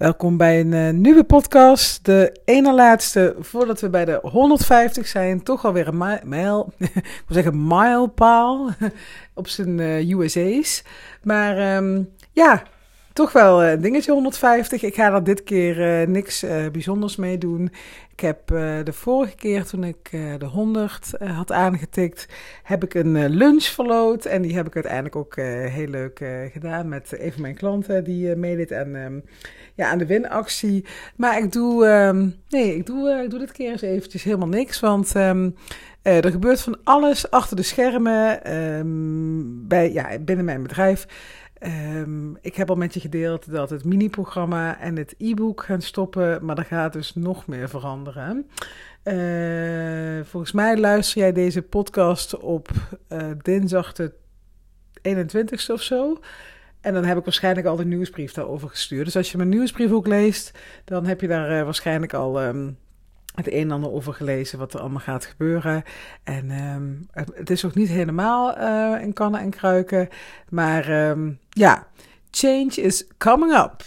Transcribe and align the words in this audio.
Welkom 0.00 0.36
bij 0.36 0.60
een 0.60 0.72
uh, 0.72 0.90
nieuwe 0.90 1.24
podcast. 1.24 2.04
De 2.04 2.40
ene 2.44 2.74
laatste 2.74 3.36
voordat 3.40 3.80
we 3.80 3.90
bij 3.90 4.04
de 4.04 4.18
150 4.22 5.06
zijn. 5.06 5.42
Toch 5.42 5.64
alweer 5.64 5.88
een 5.88 6.20
mijl, 6.24 6.72
ik 6.78 6.92
wil 7.26 7.36
zeggen 7.36 7.66
milepaal 7.66 8.70
op 9.34 9.48
zijn 9.48 9.78
uh, 9.78 10.10
USA's. 10.10 10.84
Maar 11.22 11.76
um, 11.76 12.10
ja, 12.32 12.62
toch 13.12 13.32
wel 13.32 13.64
een 13.64 13.80
dingetje 13.80 14.12
150. 14.12 14.82
Ik 14.82 14.94
ga 14.94 15.12
er 15.14 15.24
dit 15.24 15.44
keer 15.44 16.00
uh, 16.00 16.06
niks 16.06 16.44
bijzonders 16.72 17.16
mee 17.16 17.38
doen. 17.38 17.72
Ik 18.12 18.20
heb 18.20 18.46
de 18.84 18.92
vorige 18.92 19.34
keer 19.34 19.64
toen 19.64 19.84
ik 19.84 20.10
de 20.38 20.44
100 20.44 21.10
had 21.24 21.52
aangetikt, 21.52 22.28
heb 22.62 22.84
ik 22.84 22.94
een 22.94 23.28
lunch 23.28 23.64
verloot. 23.64 24.24
En 24.24 24.42
die 24.42 24.54
heb 24.54 24.66
ik 24.66 24.74
uiteindelijk 24.74 25.16
ook 25.16 25.36
heel 25.70 25.86
leuk 25.86 26.24
gedaan 26.52 26.88
met 26.88 27.14
een 27.18 27.32
van 27.32 27.42
mijn 27.42 27.54
klanten 27.54 28.04
die 28.04 28.36
meedeed. 28.36 28.70
En 28.70 28.94
um, 28.94 29.22
ja, 29.74 29.90
aan 29.90 29.98
de 29.98 30.06
winactie. 30.06 30.84
Maar 31.16 31.38
ik 31.38 31.52
doe, 31.52 31.86
um, 31.86 32.34
nee, 32.48 32.76
ik 32.76 32.86
doe, 32.86 33.22
ik 33.24 33.30
doe 33.30 33.38
dit 33.38 33.52
keer 33.52 33.70
eens 33.70 33.82
eventjes 33.82 34.22
helemaal 34.22 34.48
niks. 34.48 34.80
Want 34.80 35.14
uh, 35.16 35.44
er 36.02 36.30
gebeurt 36.30 36.60
van 36.60 36.78
alles 36.84 37.30
achter 37.30 37.56
de 37.56 37.62
schermen 37.62 38.40
bij, 39.68 39.92
ja, 39.92 40.18
binnen 40.18 40.44
mijn 40.44 40.62
bedrijf. 40.62 41.06
Ik 42.40 42.54
heb 42.54 42.70
al 42.70 42.76
met 42.76 42.94
je 42.94 43.00
gedeeld 43.00 43.50
dat 43.50 43.70
het 43.70 43.84
mini-programma 43.84 44.80
en 44.80 44.96
het 44.96 45.14
e-book 45.18 45.62
gaan 45.62 45.82
stoppen. 45.82 46.44
Maar 46.44 46.58
er 46.58 46.64
gaat 46.64 46.92
dus 46.92 47.14
nog 47.14 47.46
meer 47.46 47.68
veranderen. 47.68 48.50
Uh, 49.04 50.24
volgens 50.24 50.52
mij 50.52 50.76
luister 50.76 51.20
jij 51.20 51.32
deze 51.32 51.62
podcast 51.62 52.38
op 52.38 52.68
dinsdag 53.42 53.92
de 53.92 54.12
21ste 55.08 55.72
of 55.72 55.82
zo. 55.82 56.20
En 56.80 56.94
dan 56.94 57.04
heb 57.04 57.18
ik 57.18 57.24
waarschijnlijk 57.24 57.66
al 57.66 57.76
de 57.76 57.84
nieuwsbrief 57.84 58.32
daarover 58.32 58.68
gestuurd. 58.68 59.04
Dus 59.04 59.16
als 59.16 59.30
je 59.30 59.36
mijn 59.36 59.48
nieuwsbrief 59.48 59.90
ook 59.90 60.06
leest, 60.06 60.58
dan 60.84 61.06
heb 61.06 61.20
je 61.20 61.26
daar 61.26 61.58
uh, 61.58 61.64
waarschijnlijk 61.64 62.14
al 62.14 62.42
um, 62.42 62.78
het 63.44 63.52
een 63.52 63.60
en 63.60 63.70
ander 63.70 63.90
over 63.90 64.14
gelezen 64.14 64.58
wat 64.58 64.74
er 64.74 64.80
allemaal 64.80 65.00
gaat 65.00 65.24
gebeuren. 65.24 65.82
En 66.24 66.50
um, 66.50 67.06
het, 67.12 67.50
is 67.50 67.64
ook 67.64 67.74
niet 67.74 67.88
helemaal 67.88 68.58
uh, 68.58 69.02
in 69.02 69.12
kannen 69.12 69.40
en 69.40 69.50
kruiken. 69.50 70.08
Maar 70.48 71.08
um, 71.08 71.38
ja, 71.48 71.86
change 72.30 72.74
is 72.74 73.06
coming 73.18 73.52
up. 73.52 73.82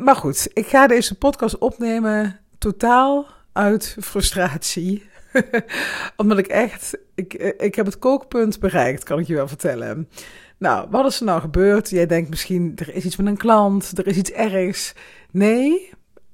maar 0.00 0.16
goed, 0.16 0.50
ik 0.52 0.66
ga 0.66 0.86
deze 0.86 1.14
podcast 1.14 1.58
opnemen 1.58 2.40
totaal 2.58 3.26
uit 3.52 3.96
frustratie. 4.00 5.08
Omdat 6.16 6.38
ik 6.38 6.46
echt, 6.46 6.98
ik, 7.14 7.34
ik 7.58 7.74
heb 7.74 7.86
het 7.86 7.98
kookpunt 7.98 8.60
bereikt, 8.60 9.04
kan 9.04 9.18
ik 9.18 9.26
je 9.26 9.34
wel 9.34 9.48
vertellen. 9.48 10.08
Nou, 10.58 10.88
wat 10.90 11.06
is 11.06 11.18
er 11.20 11.26
nou 11.26 11.40
gebeurd? 11.40 11.90
Jij 11.90 12.06
denkt 12.06 12.30
misschien, 12.30 12.72
er 12.76 12.94
is 12.94 13.04
iets 13.04 13.16
met 13.16 13.26
een 13.26 13.36
klant, 13.36 13.98
er 13.98 14.06
is 14.06 14.16
iets 14.16 14.32
ergs. 14.32 14.92
Nee, 15.30 15.90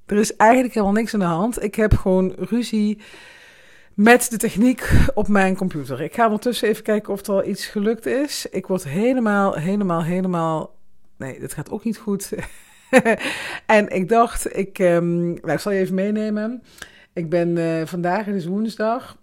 er 0.07 0.17
is 0.17 0.37
eigenlijk 0.37 0.75
helemaal 0.75 0.95
niks 0.95 1.15
aan 1.15 1.21
de 1.21 1.27
hand. 1.27 1.63
Ik 1.63 1.75
heb 1.75 1.95
gewoon 1.95 2.33
ruzie 2.37 3.01
met 3.95 4.31
de 4.31 4.37
techniek 4.37 4.91
op 5.15 5.29
mijn 5.29 5.57
computer. 5.57 6.01
Ik 6.01 6.15
ga 6.15 6.25
ondertussen 6.25 6.69
even 6.69 6.83
kijken 6.83 7.13
of 7.13 7.27
er 7.27 7.33
al 7.33 7.47
iets 7.47 7.67
gelukt 7.67 8.07
is. 8.07 8.47
Ik 8.51 8.67
word 8.67 8.85
helemaal, 8.85 9.55
helemaal, 9.55 10.03
helemaal... 10.03 10.75
Nee, 11.17 11.41
dit 11.41 11.55
gaat 11.55 11.71
ook 11.71 11.85
niet 11.85 11.99
goed. 11.99 12.33
en 13.67 13.89
ik 13.89 14.09
dacht, 14.09 14.57
ik, 14.57 14.79
um, 14.79 15.31
ik 15.31 15.59
zal 15.59 15.73
je 15.73 15.81
even 15.81 15.95
meenemen. 15.95 16.63
Ik 17.13 17.31
ben 17.31 17.57
uh, 17.57 17.87
vandaag, 17.87 18.25
het 18.25 18.35
is 18.35 18.47
woensdag 18.47 19.17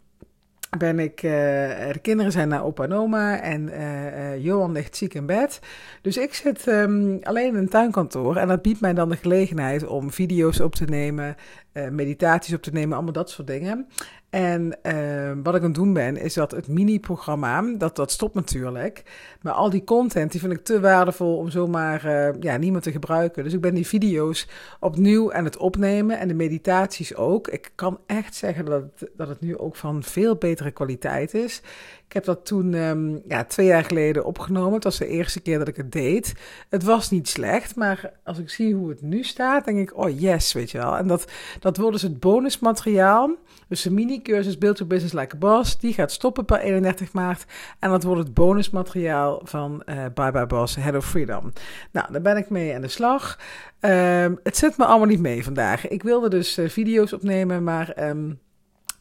ben 0.78 1.00
ik, 1.00 1.22
de 1.22 2.00
kinderen 2.02 2.32
zijn 2.32 2.48
naar 2.48 2.64
opa 2.64 2.84
en 2.84 2.94
oma 2.94 3.42
en 3.42 3.70
uh, 3.70 4.06
uh, 4.06 4.44
Johan 4.44 4.72
ligt 4.72 4.96
ziek 4.96 5.14
in 5.14 5.26
bed. 5.26 5.60
Dus 6.02 6.18
ik 6.18 6.34
zit 6.34 6.68
um, 6.68 7.20
alleen 7.24 7.48
in 7.48 7.56
een 7.56 7.70
tuinkantoor 7.70 8.36
en 8.36 8.48
dat 8.48 8.62
biedt 8.62 8.82
mij 8.82 8.94
dan 8.94 9.10
de 9.10 9.16
gelegenheid 9.16 9.86
om 9.88 10.12
video's 10.12 10.60
op 10.60 10.76
te 10.76 10.86
nemen, 10.86 11.36
meditaties 11.74 12.54
op 12.54 12.62
te 12.62 12.72
nemen, 12.72 12.94
allemaal 12.94 13.14
dat 13.14 13.30
soort 13.30 13.48
dingen. 13.48 13.88
En 14.32 14.78
uh, 14.84 15.32
wat 15.44 15.56
ik 15.56 15.62
aan 15.62 15.68
het 15.68 15.76
doen 15.76 15.94
ben, 15.94 16.18
is 16.18 16.34
dat 16.34 16.52
het 16.52 16.68
mini-programma, 16.68 17.62
dat, 17.78 17.96
dat 17.96 18.12
stopt 18.12 18.36
natuurlijk. 18.36 19.04
Maar 19.42 19.54
al 19.54 19.70
die 19.70 19.84
content, 19.84 20.32
die 20.32 20.40
vind 20.40 20.54
ik 20.54 20.64
te 20.64 20.80
waardevol 20.80 21.38
om 21.38 21.50
zomaar 21.50 22.06
uh, 22.06 22.30
ja, 22.40 22.58
niemand 22.58 22.84
te 22.84 22.92
gebruiken. 22.92 23.44
Dus 23.44 23.54
ik 23.54 23.62
ben 23.62 23.74
die 23.74 23.88
video's 23.88 24.48
opnieuw 24.80 25.34
aan 25.34 25.44
het 25.44 25.58
opnemen 25.58 26.20
en 26.20 26.28
de 26.28 26.34
meditaties 26.34 27.16
ook. 27.16 27.48
Ik 27.48 27.72
kan 27.76 28.00
echt 28.06 28.36
zeggen 28.36 28.66
dat 28.66 28.84
dat 29.16 29.28
het 29.28 29.42
nu 29.42 29.58
ook 29.58 29.76
van 29.76 30.04
veel 30.04 30.36
betere 30.36 30.72
kwaliteit 30.72 31.34
is. 31.34 31.62
Ik 32.12 32.18
heb 32.18 32.26
dat 32.26 32.46
toen 32.46 32.74
um, 32.74 33.22
ja, 33.28 33.44
twee 33.44 33.66
jaar 33.66 33.84
geleden 33.84 34.26
opgenomen. 34.26 34.74
Het 34.74 34.84
was 34.84 34.98
de 34.98 35.08
eerste 35.08 35.40
keer 35.40 35.58
dat 35.58 35.68
ik 35.68 35.76
het 35.76 35.92
deed. 35.92 36.34
Het 36.70 36.84
was 36.84 37.10
niet 37.10 37.30
slecht, 37.30 37.76
maar 37.76 38.12
als 38.24 38.38
ik 38.38 38.50
zie 38.50 38.76
hoe 38.76 38.90
het 38.90 39.02
nu 39.02 39.24
staat, 39.24 39.66
denk 39.66 39.78
ik, 39.78 39.98
oh 39.98 40.20
yes, 40.20 40.54
weet 40.54 40.72
je 40.72 40.78
wel. 40.78 40.98
En 40.98 41.08
dat, 41.08 41.32
dat 41.60 41.78
wordt 41.78 41.94
dus 41.94 42.02
het 42.02 42.20
bonusmateriaal. 42.20 43.36
Dus 43.68 43.82
de 43.82 43.92
mini-cursus 43.92 44.58
Build 44.58 44.78
Your 44.78 44.94
Business 44.94 45.20
Like 45.20 45.36
a 45.36 45.38
Boss, 45.38 45.78
die 45.78 45.94
gaat 45.94 46.12
stoppen 46.12 46.46
per 46.46 46.60
31 46.60 47.14
maart. 47.14 47.46
En 47.80 47.90
dat 47.90 48.04
wordt 48.04 48.24
het 48.24 48.34
bonusmateriaal 48.34 49.42
van 49.44 49.84
uh, 49.86 50.06
Bye 50.14 50.32
Bye 50.32 50.48
Boss, 50.48 50.76
Head 50.76 50.96
of 50.96 51.06
Freedom. 51.06 51.52
Nou, 51.92 52.12
daar 52.12 52.22
ben 52.22 52.38
ik 52.38 52.50
mee 52.50 52.76
aan 52.76 52.82
de 52.82 52.88
slag. 52.88 53.40
Um, 53.80 54.40
het 54.44 54.58
zit 54.58 54.78
me 54.78 54.86
allemaal 54.86 55.08
niet 55.08 55.22
mee 55.22 55.44
vandaag. 55.44 55.88
Ik 55.88 56.04
wilde 56.04 56.30
dus 56.30 56.58
uh, 56.58 56.70
video's 56.70 57.14
opnemen, 57.14 57.64
maar... 57.64 58.10
Um, 58.10 58.40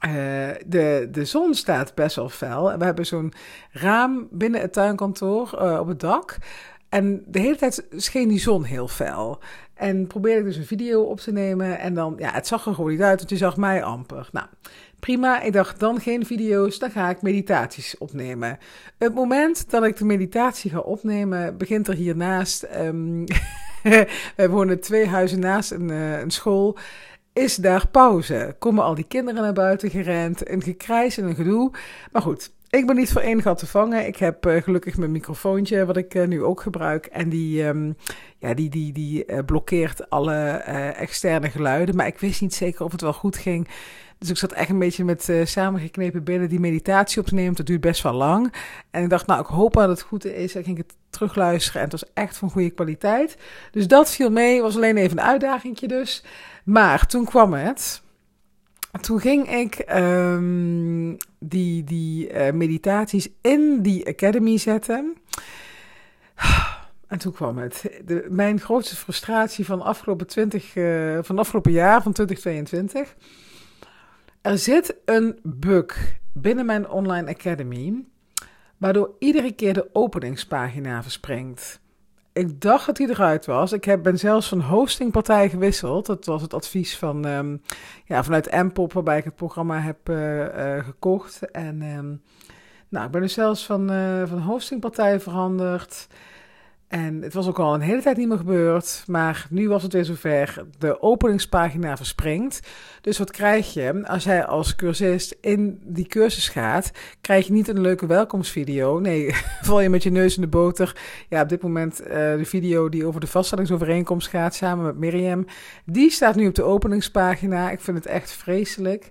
uh, 0.06 0.12
de, 0.66 1.08
de 1.10 1.24
zon 1.24 1.54
staat 1.54 1.94
best 1.94 2.16
wel 2.16 2.28
fel. 2.28 2.78
We 2.78 2.84
hebben 2.84 3.06
zo'n 3.06 3.32
raam 3.70 4.28
binnen 4.30 4.60
het 4.60 4.72
tuinkantoor 4.72 5.58
uh, 5.62 5.78
op 5.80 5.86
het 5.86 6.00
dak. 6.00 6.38
En 6.88 7.22
de 7.26 7.38
hele 7.38 7.56
tijd 7.56 7.86
scheen 7.90 8.28
die 8.28 8.40
zon 8.40 8.64
heel 8.64 8.88
fel. 8.88 9.38
En 9.74 10.06
probeerde 10.06 10.38
ik 10.38 10.44
dus 10.44 10.56
een 10.56 10.66
video 10.66 11.02
op 11.02 11.20
te 11.20 11.32
nemen. 11.32 11.78
En 11.78 11.94
dan, 11.94 12.14
ja, 12.18 12.32
het 12.32 12.46
zag 12.46 12.66
er 12.66 12.74
gewoon 12.74 12.90
niet 12.90 13.02
uit, 13.02 13.18
want 13.18 13.30
je 13.30 13.36
zag 13.36 13.56
mij 13.56 13.82
amper. 13.82 14.28
Nou, 14.32 14.46
prima. 15.00 15.40
Ik 15.42 15.52
dacht, 15.52 15.80
dan 15.80 16.00
geen 16.00 16.26
video's, 16.26 16.78
dan 16.78 16.90
ga 16.90 17.10
ik 17.10 17.22
meditaties 17.22 17.98
opnemen. 17.98 18.58
Het 18.98 19.14
moment 19.14 19.70
dat 19.70 19.84
ik 19.84 19.96
de 19.96 20.04
meditatie 20.04 20.70
ga 20.70 20.78
opnemen, 20.78 21.56
begint 21.56 21.88
er 21.88 21.94
hiernaast... 21.94 22.66
Um, 22.76 23.24
we 24.36 24.48
wonen 24.48 24.80
twee 24.80 25.06
huizen 25.06 25.40
naast 25.40 25.70
een, 25.70 25.88
uh, 25.88 26.20
een 26.20 26.30
school 26.30 26.78
is 27.32 27.56
daar 27.56 27.88
pauze. 27.88 28.56
Komen 28.58 28.84
al 28.84 28.94
die 28.94 29.04
kinderen 29.04 29.42
naar 29.42 29.52
buiten 29.52 29.90
gerend, 29.90 30.48
een 30.48 30.62
gekrijs 30.62 31.18
en 31.18 31.24
een 31.24 31.34
gedoe. 31.34 31.70
Maar 32.12 32.22
goed, 32.22 32.50
ik 32.70 32.86
ben 32.86 32.96
niet 32.96 33.12
voor 33.12 33.20
één 33.20 33.42
gat 33.42 33.58
te 33.58 33.66
vangen. 33.66 34.06
Ik 34.06 34.16
heb 34.16 34.46
uh, 34.46 34.62
gelukkig 34.62 34.96
mijn 34.96 35.10
microfoontje, 35.10 35.86
wat 35.86 35.96
ik 35.96 36.14
uh, 36.14 36.26
nu 36.26 36.42
ook 36.42 36.60
gebruik. 36.60 37.06
En 37.06 37.28
die, 37.28 37.64
um, 37.64 37.96
ja, 38.38 38.54
die, 38.54 38.70
die, 38.70 38.92
die 38.92 39.26
uh, 39.26 39.38
blokkeert 39.46 40.10
alle 40.10 40.36
externe 40.96 41.50
geluiden. 41.50 41.96
Maar 41.96 42.06
ik 42.06 42.18
wist 42.18 42.40
niet 42.40 42.54
zeker 42.54 42.84
of 42.84 42.92
het 42.92 43.00
wel 43.00 43.12
goed 43.12 43.36
ging. 43.36 43.68
Dus 44.18 44.30
ik 44.30 44.36
zat 44.36 44.52
echt 44.52 44.70
een 44.70 44.78
beetje 44.78 45.04
met 45.04 45.32
samengeknepen 45.44 46.24
billen 46.24 46.48
die 46.48 46.60
meditatie 46.60 47.20
op 47.20 47.26
te 47.26 47.34
nemen. 47.34 47.54
Dat 47.54 47.66
duurt 47.66 47.80
best 47.80 48.02
wel 48.02 48.12
lang. 48.12 48.54
En 48.90 49.02
ik 49.02 49.08
dacht, 49.10 49.26
nou, 49.26 49.40
ik 49.40 49.46
hoop 49.46 49.72
dat 49.72 49.88
het 49.88 50.02
goed 50.02 50.24
is. 50.24 50.54
En 50.54 50.64
ging 50.64 50.76
het 50.76 50.94
terugluisteren. 51.10 51.82
En 51.82 51.88
het 51.90 52.00
was 52.00 52.10
echt 52.14 52.36
van 52.36 52.50
goede 52.50 52.70
kwaliteit. 52.70 53.36
Dus 53.70 53.88
dat 53.88 54.10
viel 54.10 54.30
mee. 54.30 54.62
Was 54.62 54.76
alleen 54.76 54.96
even 54.96 55.18
een 55.18 55.24
uitdagingje 55.24 55.88
dus. 55.88 56.24
Maar 56.64 57.06
toen 57.06 57.24
kwam 57.24 57.52
het. 57.52 58.02
Toen 59.00 59.20
ging 59.20 59.50
ik 59.50 59.84
um, 59.94 61.16
die, 61.38 61.84
die 61.84 62.32
uh, 62.32 62.50
meditaties 62.52 63.28
in 63.40 63.82
die 63.82 64.06
academy 64.08 64.58
zetten. 64.58 65.16
En 67.06 67.18
toen 67.18 67.32
kwam 67.32 67.58
het. 67.58 68.00
Mijn 68.28 68.60
grootste 68.60 68.96
frustratie 68.96 69.64
van 69.64 69.82
afgelopen, 69.82 70.26
20, 70.26 70.74
uh, 70.74 71.18
van 71.22 71.38
afgelopen 71.38 71.72
jaar, 71.72 72.02
van 72.02 72.12
2022. 72.12 73.14
Er 74.40 74.58
zit 74.58 74.96
een 75.04 75.38
bug 75.42 76.18
binnen 76.32 76.66
mijn 76.66 76.88
online 76.88 77.28
academy, 77.28 78.04
waardoor 78.76 79.14
iedere 79.18 79.52
keer 79.52 79.72
de 79.72 79.88
openingspagina 79.92 81.02
verspringt. 81.02 81.80
Ik 82.40 82.60
dacht 82.60 82.86
dat 82.86 82.98
hij 82.98 83.08
eruit 83.08 83.46
was. 83.46 83.72
Ik 83.72 83.84
heb, 83.84 84.02
ben 84.02 84.18
zelfs 84.18 84.48
van 84.48 84.60
hostingpartij 84.60 85.48
gewisseld. 85.48 86.06
Dat 86.06 86.24
was 86.24 86.42
het 86.42 86.54
advies 86.54 86.96
van, 86.96 87.24
um, 87.24 87.62
ja, 88.04 88.24
vanuit 88.24 88.52
Mpop, 88.62 88.92
waarbij 88.92 89.18
ik 89.18 89.24
het 89.24 89.34
programma 89.34 89.78
heb 89.78 90.08
uh, 90.08 90.38
uh, 90.38 90.84
gekocht. 90.84 91.50
En 91.50 91.82
um, 91.82 92.22
nou, 92.88 93.06
ik 93.06 93.10
ben 93.10 93.20
dus 93.20 93.32
zelfs 93.32 93.66
van, 93.66 93.92
uh, 93.92 94.26
van 94.26 94.38
hostingpartij 94.38 95.20
veranderd. 95.20 96.06
En 96.90 97.22
het 97.22 97.34
was 97.34 97.48
ook 97.48 97.58
al 97.58 97.74
een 97.74 97.80
hele 97.80 98.02
tijd 98.02 98.16
niet 98.16 98.28
meer 98.28 98.36
gebeurd, 98.36 99.04
maar 99.06 99.46
nu 99.50 99.68
was 99.68 99.82
het 99.82 99.92
weer 99.92 100.04
zover. 100.04 100.64
De 100.78 101.02
openingspagina 101.02 101.96
verspringt. 101.96 102.60
Dus 103.00 103.18
wat 103.18 103.30
krijg 103.30 103.72
je 103.72 104.06
als 104.06 104.24
jij 104.24 104.44
als 104.44 104.76
cursist 104.76 105.36
in 105.40 105.80
die 105.84 106.06
cursus 106.06 106.48
gaat? 106.48 106.90
Krijg 107.20 107.46
je 107.46 107.52
niet 107.52 107.68
een 107.68 107.80
leuke 107.80 108.06
welkomstvideo. 108.06 108.98
Nee, 108.98 109.34
val 109.62 109.80
je 109.80 109.88
met 109.88 110.02
je 110.02 110.10
neus 110.10 110.34
in 110.34 110.40
de 110.40 110.48
boter. 110.48 110.96
Ja, 111.28 111.42
op 111.42 111.48
dit 111.48 111.62
moment 111.62 112.00
uh, 112.02 112.08
de 112.08 112.44
video 112.44 112.88
die 112.88 113.06
over 113.06 113.20
de 113.20 113.26
vaststellingsovereenkomst 113.26 114.28
gaat 114.28 114.54
samen 114.54 114.84
met 114.84 114.96
Miriam. 114.96 115.46
Die 115.84 116.10
staat 116.10 116.34
nu 116.34 116.46
op 116.46 116.54
de 116.54 116.62
openingspagina. 116.62 117.70
Ik 117.70 117.80
vind 117.80 117.96
het 117.96 118.06
echt 118.06 118.32
vreselijk. 118.32 119.10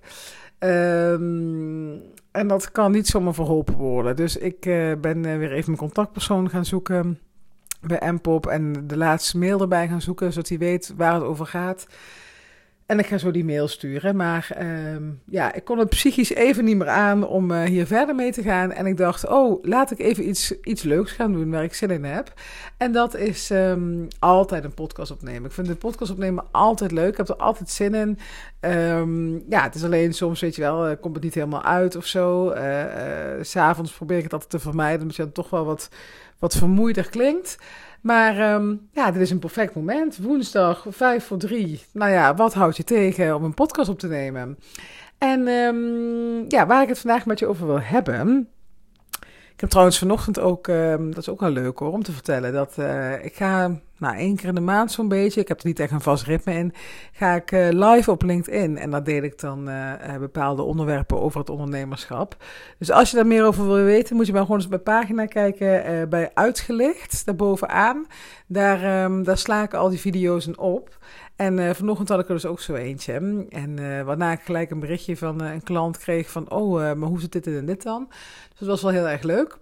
Um, 0.60 2.02
en 2.32 2.48
dat 2.48 2.72
kan 2.72 2.92
niet 2.92 3.08
zomaar 3.08 3.34
verholpen 3.34 3.76
worden. 3.76 4.16
Dus 4.16 4.38
ik 4.38 4.66
uh, 4.66 4.94
ben 5.02 5.18
uh, 5.18 5.38
weer 5.38 5.52
even 5.52 5.72
mijn 5.72 5.78
contactpersoon 5.78 6.50
gaan 6.50 6.66
zoeken. 6.66 7.20
Bij 7.82 8.12
Mpop 8.12 8.48
en 8.48 8.88
de 8.88 8.98
laatste 8.98 9.38
mail 9.38 9.62
erbij 9.62 9.88
gaan 9.88 10.02
zoeken, 10.02 10.34
zodat 10.34 10.50
hij 10.50 10.58
weet 10.58 10.94
waar 10.96 11.14
het 11.14 11.24
over 11.24 11.46
gaat. 11.46 11.88
En 12.90 13.00
ik 13.00 13.06
ga 13.06 13.18
zo 13.18 13.32
die 13.32 13.46
mail 13.46 13.68
sturen. 13.68 14.16
Maar 14.16 14.50
ehm, 14.56 15.04
ja, 15.26 15.54
ik 15.54 15.64
kon 15.64 15.78
het 15.78 15.90
psychisch 15.90 16.34
even 16.34 16.66
niet 16.66 16.78
meer 16.78 16.88
aan 16.88 17.28
om 17.28 17.52
uh, 17.52 17.64
hier 17.64 17.88
verder 17.88 18.16
mee 18.16 18.32
te 18.32 18.42
gaan. 18.42 18.72
En 18.72 18.86
ik 18.86 18.98
dacht, 18.98 19.28
oh, 19.28 19.64
laat 19.64 19.92
ik 19.92 20.00
even 20.00 20.28
iets, 20.28 20.54
iets 20.64 20.84
leuks 20.84 21.12
gaan 21.12 21.34
doen 21.34 21.52
waar 21.52 21.64
ik 21.64 21.74
zin 21.74 21.90
in 21.90 22.04
heb. 22.04 22.34
En 22.78 22.92
dat 22.92 23.16
is 23.16 23.50
um, 23.50 24.08
altijd 24.20 24.64
een 24.64 24.74
podcast 24.74 25.12
opnemen. 25.12 25.46
Ik 25.46 25.52
vind 25.52 25.68
de 25.68 25.76
podcast 25.76 26.12
opnemen 26.12 26.46
altijd 26.52 26.92
leuk. 26.92 27.12
Ik 27.12 27.18
heb 27.18 27.30
er 27.30 27.36
altijd 27.36 27.70
zin 27.70 27.94
in. 27.94 28.18
Um, 28.70 29.44
ja, 29.50 29.64
het 29.64 29.76
is 29.76 29.84
alleen 29.84 30.14
soms, 30.14 30.40
weet 30.40 30.56
je 30.56 30.62
wel, 30.62 30.90
uh, 30.90 30.96
komt 31.02 31.16
het 31.16 31.24
niet 31.24 31.34
helemaal 31.34 31.64
uit 31.64 31.96
of 31.96 32.06
zo. 32.06 32.54
Uh, 32.54 32.84
S'avonds 33.42 33.92
probeer 33.92 34.18
ik 34.18 34.24
het 34.24 34.34
altijd 34.34 34.52
te 34.52 34.60
vermijden, 34.60 35.02
omdat 35.02 35.16
je 35.16 35.24
dan 35.24 35.32
toch 35.32 35.50
wel 35.50 35.66
wat, 35.66 35.90
wat 36.40 36.56
vermoeider 36.56 37.10
klinkt. 37.10 37.58
Maar 38.02 38.54
um, 38.54 38.90
ja, 38.92 39.12
dit 39.12 39.22
is 39.22 39.32
een 39.32 39.40
perfect 39.40 39.76
moment. 39.76 40.18
Woensdag, 40.18 40.86
vijf 40.90 41.26
voor 41.26 41.38
drie. 41.38 41.84
Nou 41.94 42.12
ja, 42.12 42.36
wat 42.36 42.54
houd 42.54 42.78
je 42.78 42.84
tegen 42.84 43.36
om 43.36 43.44
een 43.44 43.54
podcast 43.54 43.90
op 43.90 44.00
te 44.00 44.08
nemen? 44.08 44.58
En 45.18 45.48
um, 45.48 46.46
ja, 46.48 46.66
waar 46.66 46.82
ik 46.82 46.88
het 46.88 47.00
vandaag 47.00 47.26
met 47.26 47.40
je 47.40 47.48
over 47.48 47.66
wil 47.66 47.82
hebben. 47.82 48.50
Ik 49.60 49.66
heb 49.66 49.74
trouwens 49.74 50.00
vanochtend 50.00 50.40
ook, 50.40 50.68
um, 50.68 51.10
dat 51.10 51.18
is 51.18 51.30
ook 51.30 51.40
wel 51.40 51.50
leuk 51.50 51.80
hoor, 51.80 51.92
om 51.92 52.04
te 52.04 52.12
vertellen, 52.12 52.54
dat 52.54 52.76
uh, 52.80 53.26
ik 53.26 53.36
ga 53.36 53.80
nou, 53.98 54.16
één 54.16 54.36
keer 54.36 54.48
in 54.48 54.56
de 54.56 54.62
maand 54.62 54.92
zo'n 54.92 55.08
beetje, 55.08 55.42
ik 55.42 55.48
heb 55.48 55.60
er 55.60 55.68
niet 55.68 55.80
echt 55.80 55.92
een 55.92 56.02
vast 56.02 56.24
ritme 56.24 56.54
in, 56.54 56.74
ga 57.12 57.36
ik 57.36 57.52
uh, 57.52 57.68
live 57.70 58.12
op 58.12 58.24
LinkedIn. 58.24 58.78
En 58.78 58.90
daar 58.90 59.04
deel 59.04 59.24
ik 59.24 59.40
dan 59.40 59.70
uh, 59.70 59.94
bepaalde 60.20 60.62
onderwerpen 60.62 61.22
over 61.22 61.40
het 61.40 61.50
ondernemerschap. 61.50 62.36
Dus 62.78 62.92
als 62.92 63.10
je 63.10 63.16
daar 63.16 63.28
meer 63.28 63.46
over 63.46 63.68
wil 63.68 63.84
weten, 63.84 64.16
moet 64.16 64.26
je 64.26 64.34
maar 64.34 64.42
gewoon 64.42 64.58
eens 64.58 64.68
mijn 64.68 64.84
pagina 64.84 65.26
kijken 65.26 66.10
bij 66.10 66.32
Uitgelicht, 66.34 67.26
daarbovenaan. 67.26 68.08
Daar, 68.48 69.04
um, 69.04 69.24
daar 69.24 69.38
sla 69.38 69.64
ik 69.64 69.74
al 69.74 69.90
die 69.90 70.00
video's 70.00 70.48
in 70.48 70.60
op. 70.60 70.98
En 71.40 71.76
vanochtend 71.76 72.10
had 72.10 72.20
ik 72.20 72.28
er 72.28 72.34
dus 72.34 72.46
ook 72.46 72.60
zo 72.60 72.74
eentje. 72.74 73.46
En 73.50 74.06
waarna 74.06 74.32
ik 74.32 74.42
gelijk 74.42 74.72
een 74.72 74.80
berichtje 74.80 75.18
van 75.18 75.42
een 75.42 75.64
klant 75.64 75.98
kreeg 75.98 76.30
van, 76.30 76.52
oh, 76.52 76.74
maar 76.74 77.10
hoe 77.10 77.20
zit 77.20 77.32
dit 77.32 77.48
en 77.48 77.66
dit 77.66 77.84
dan? 77.84 78.08
Dus 78.50 78.60
dat 78.60 78.68
was 78.68 78.82
wel 78.82 78.92
heel 78.92 79.08
erg 79.08 79.22
leuk. 79.22 79.58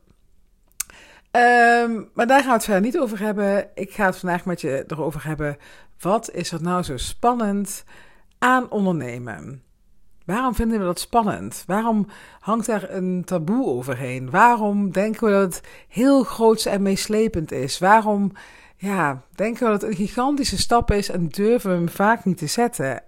Um, 1.32 2.10
maar 2.14 2.28
daar 2.28 2.40
gaan 2.40 2.48
we 2.48 2.54
het 2.54 2.64
verder 2.64 2.82
niet 2.82 2.98
over 3.00 3.20
hebben. 3.20 3.70
Ik 3.76 3.92
ga 3.92 4.06
het 4.06 4.18
vandaag 4.18 4.46
met 4.46 4.62
je 4.62 4.84
erover 4.88 5.26
hebben. 5.26 5.58
Wat 6.00 6.32
is 6.32 6.52
er 6.52 6.62
nou 6.62 6.84
zo 6.84 6.98
spannend 6.98 7.84
aan 8.40 8.70
ondernemen? 8.70 9.64
Waarom 10.26 10.56
vinden 10.56 10.80
we 10.80 10.86
dat 10.86 11.00
spannend? 11.00 11.64
Waarom 11.68 12.08
hangt 12.40 12.66
daar 12.66 12.90
een 12.90 13.24
taboe 13.26 13.66
overheen? 13.66 14.30
Waarom 14.30 14.92
denken 14.92 15.28
we 15.28 15.32
dat 15.32 15.56
het 15.56 15.68
heel 15.88 16.24
groots 16.24 16.66
en 16.66 16.82
meeslepend 16.82 17.52
is? 17.52 17.80
Waarom 17.80 18.32
ja, 18.78 19.24
denken 19.36 19.66
we 19.66 19.72
dat 19.72 19.82
het 19.82 19.92
een 19.92 19.98
gigantische 19.98 20.58
stap 20.58 20.92
is 20.92 21.10
en 21.10 21.28
durven 21.28 21.70
we 21.70 21.76
hem 21.76 21.90
vaak 21.90 22.26
niet 22.26 22.38
te 22.38 22.48
zetten? 22.48 23.04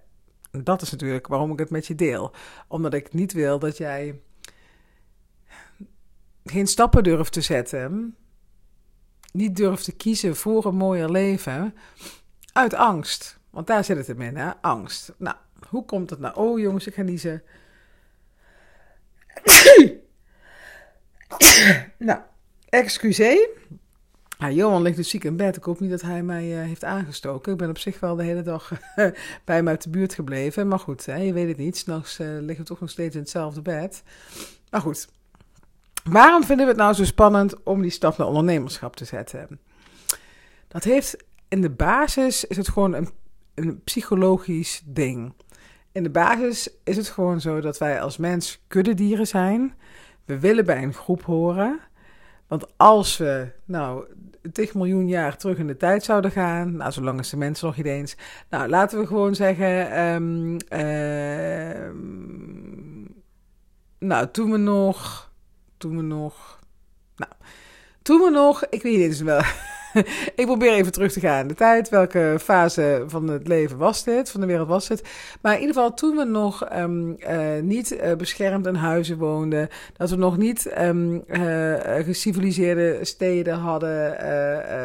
Dat 0.50 0.82
is 0.82 0.90
natuurlijk 0.90 1.26
waarom 1.26 1.52
ik 1.52 1.58
het 1.58 1.70
met 1.70 1.86
je 1.86 1.94
deel. 1.94 2.32
Omdat 2.68 2.94
ik 2.94 3.12
niet 3.12 3.32
wil 3.32 3.58
dat 3.58 3.76
jij 3.76 4.20
geen 6.44 6.66
stappen 6.66 7.02
durft 7.02 7.32
te 7.32 7.40
zetten, 7.40 8.16
niet 9.32 9.56
durft 9.56 9.84
te 9.84 9.92
kiezen 9.92 10.36
voor 10.36 10.64
een 10.64 10.76
mooier 10.76 11.10
leven, 11.10 11.74
uit 12.52 12.74
angst. 12.74 13.38
Want 13.50 13.66
daar 13.66 13.84
zit 13.84 13.96
het 13.96 14.06
hem 14.06 14.20
in, 14.20 14.36
hè? 14.36 14.50
Angst. 14.60 15.12
Nou, 15.16 15.36
hoe 15.68 15.84
komt 15.84 16.10
het 16.10 16.18
nou? 16.18 16.34
Oh 16.34 16.58
jongens, 16.58 16.86
ik 16.86 16.94
ga 16.94 17.02
niezen. 17.02 17.42
nou, 21.98 22.20
excuseer. 22.68 23.48
Ja, 24.40 24.50
Johan 24.50 24.82
ligt 24.82 24.96
dus 24.96 25.08
ziek 25.08 25.24
in 25.24 25.36
bed. 25.36 25.56
Ik 25.56 25.64
hoop 25.64 25.80
niet 25.80 25.90
dat 25.90 26.02
hij 26.02 26.22
mij 26.22 26.58
uh, 26.58 26.66
heeft 26.66 26.84
aangestoken. 26.84 27.52
Ik 27.52 27.58
ben 27.58 27.68
op 27.68 27.78
zich 27.78 28.00
wel 28.00 28.16
de 28.16 28.22
hele 28.22 28.42
dag 28.42 28.72
bij 29.44 29.56
hem 29.56 29.68
uit 29.68 29.82
de 29.82 29.90
buurt 29.90 30.14
gebleven. 30.14 30.68
Maar 30.68 30.78
goed, 30.78 31.06
hè, 31.06 31.16
je 31.16 31.32
weet 31.32 31.48
het 31.48 31.56
niet. 31.56 31.76
S'nachts 31.76 32.20
uh, 32.20 32.26
liggen 32.28 32.56
we 32.56 32.64
toch 32.64 32.80
nog 32.80 32.90
steeds 32.90 33.14
in 33.14 33.20
hetzelfde 33.20 33.62
bed. 33.62 34.02
Maar 34.70 34.80
goed, 34.80 35.08
Waarom 36.04 36.44
vinden 36.44 36.66
we 36.66 36.72
het 36.72 36.80
nou 36.80 36.94
zo 36.94 37.04
spannend 37.04 37.62
om 37.62 37.82
die 37.82 37.90
stap 37.90 38.16
naar 38.16 38.26
ondernemerschap 38.26 38.96
te 38.96 39.04
zetten? 39.04 39.60
Dat 40.68 40.84
heeft 40.84 41.16
in 41.48 41.60
de 41.60 41.70
basis 41.70 42.44
is 42.44 42.56
het 42.56 42.68
gewoon 42.68 42.94
een, 42.94 43.08
een 43.54 43.82
psychologisch 43.82 44.82
ding. 44.84 45.32
In 45.92 46.02
de 46.02 46.10
basis 46.10 46.68
is 46.84 46.96
het 46.96 47.08
gewoon 47.08 47.40
zo 47.40 47.60
dat 47.60 47.78
wij 47.78 48.00
als 48.00 48.16
mens 48.16 48.62
kuddedieren 48.66 49.26
zijn. 49.26 49.74
We 50.24 50.38
willen 50.38 50.64
bij 50.64 50.82
een 50.82 50.94
groep 50.94 51.22
horen. 51.22 51.80
Want 52.46 52.66
als 52.76 53.16
we, 53.16 53.52
nou, 53.64 54.04
10 54.52 54.68
miljoen 54.74 55.08
jaar 55.08 55.36
terug 55.36 55.58
in 55.58 55.66
de 55.66 55.76
tijd 55.76 56.04
zouden 56.04 56.30
gaan, 56.30 56.76
nou, 56.76 56.92
zolang 56.92 57.18
is 57.18 57.30
de 57.30 57.36
mens 57.36 57.60
nog 57.60 57.76
niet 57.76 57.86
eens. 57.86 58.16
Nou, 58.50 58.68
laten 58.68 58.98
we 58.98 59.06
gewoon 59.06 59.34
zeggen, 59.34 60.00
um, 60.00 60.56
uh, 60.72 61.90
nou, 63.98 64.28
toen 64.30 64.50
we 64.50 64.56
nog 64.56 65.30
toen 65.80 65.96
we 65.96 66.02
nog. 66.02 66.58
Nou, 67.16 67.32
toen 68.02 68.20
we 68.20 68.30
nog. 68.30 68.64
Ik 68.64 68.82
weet 68.82 68.96
niet 68.96 69.02
eens 69.02 69.20
wel. 69.20 69.42
ik 70.34 70.46
probeer 70.46 70.72
even 70.72 70.92
terug 70.92 71.12
te 71.12 71.20
gaan 71.20 71.40
in 71.40 71.48
de 71.48 71.54
tijd. 71.54 71.88
Welke 71.88 72.36
fase 72.40 73.04
van 73.06 73.28
het 73.28 73.48
leven 73.48 73.76
was 73.76 74.04
dit? 74.04 74.30
Van 74.30 74.40
de 74.40 74.46
wereld 74.46 74.68
was 74.68 74.88
dit? 74.88 75.02
Maar 75.40 75.54
in 75.54 75.60
ieder 75.60 75.74
geval, 75.74 75.94
toen 75.94 76.16
we 76.16 76.24
nog 76.24 76.72
um, 76.72 77.16
uh, 77.18 77.60
niet 77.62 77.92
uh, 77.92 78.14
beschermd 78.14 78.66
in 78.66 78.74
huizen 78.74 79.18
woonden. 79.18 79.68
Dat 79.96 80.10
we 80.10 80.16
nog 80.16 80.36
niet 80.36 80.72
um, 80.78 81.24
geciviliseerde 82.04 82.98
steden 83.02 83.54
hadden. 83.54 84.30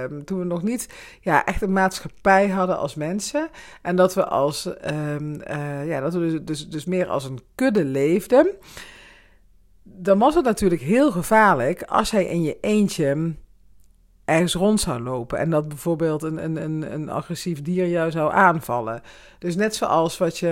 Um, 0.02 0.26
toen 0.26 0.40
we 0.40 0.46
nog 0.46 0.64
niet 0.64 0.90
ja, 1.22 1.46
echt 1.46 1.62
een 1.62 1.74
maatschappij 1.74 2.48
hadden 2.48 2.78
als 2.78 2.96
mensen. 2.96 3.50
En 3.82 3.96
dat 3.96 4.14
we 4.14 4.26
als. 4.26 4.70
ja, 5.86 6.00
dat 6.00 6.14
we 6.14 6.20
dus, 6.20 6.40
dus, 6.42 6.70
dus 6.70 6.86
meer 6.86 7.08
als 7.08 7.26
een 7.26 7.40
kudde 7.56 7.86
leefden 7.86 8.48
dan 9.98 10.20
was 10.20 10.36
het 10.36 10.46
natuurlijk 10.46 10.82
heel 10.82 11.12
gevaarlijk 11.12 11.84
als 11.84 12.12
hij 12.12 12.26
in 12.26 12.44
je 12.44 12.58
eentje 12.62 13.36
ergens 14.26 14.54
rond 14.54 14.80
zou 14.80 15.02
lopen. 15.02 15.38
En 15.38 15.50
dat 15.50 15.68
bijvoorbeeld 15.68 16.24
een, 16.24 16.44
een, 16.44 16.64
een, 16.64 16.94
een 16.94 17.10
agressief 17.10 17.62
dier 17.62 17.88
jou 17.88 18.12
zou 18.12 18.34
aanvallen. 18.34 19.02
Dus 19.40 19.56
net 19.56 19.76
zoals 19.76 20.18
wat 20.18 20.38
je. 20.38 20.50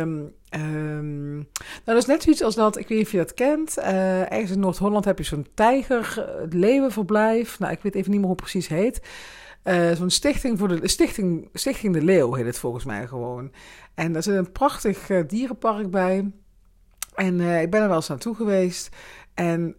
Um, 0.55 1.33
nou, 1.35 1.45
dat 1.83 1.97
is 1.97 2.05
net 2.05 2.23
zoiets 2.23 2.43
als 2.43 2.55
dat, 2.55 2.77
ik 2.77 2.87
weet 2.87 2.97
niet 2.97 3.05
of 3.07 3.11
je 3.11 3.17
dat 3.17 3.33
kent. 3.33 3.77
Uh, 3.77 4.31
ergens 4.31 4.51
in 4.51 4.59
Noord-Holland 4.59 5.05
heb 5.05 5.17
je 5.17 5.23
zo'n 5.23 5.47
tijger, 5.53 6.29
leeuwenverblijf. 6.49 7.59
Nou, 7.59 7.71
ik 7.71 7.81
weet 7.81 7.95
even 7.95 8.11
niet 8.11 8.19
meer 8.19 8.29
hoe 8.29 8.35
het 8.35 8.51
precies 8.51 8.67
heet. 8.67 9.01
Uh, 9.63 9.91
zo'n 9.91 10.09
stichting 10.09 10.59
voor 10.59 10.67
de 10.67 10.87
stichting, 10.87 11.49
stichting 11.53 11.93
de 11.93 12.01
Leeuw 12.01 12.33
heet 12.33 12.45
het 12.45 12.59
volgens 12.59 12.85
mij 12.85 13.07
gewoon. 13.07 13.51
En 13.93 14.13
daar 14.13 14.23
zit 14.23 14.35
een 14.35 14.51
prachtig 14.51 15.09
dierenpark 15.27 15.91
bij. 15.91 16.31
En 17.15 17.41
ik 17.41 17.71
ben 17.71 17.81
er 17.81 17.87
wel 17.87 17.95
eens 17.95 18.07
naartoe 18.07 18.35
geweest. 18.35 18.89
En 19.33 19.75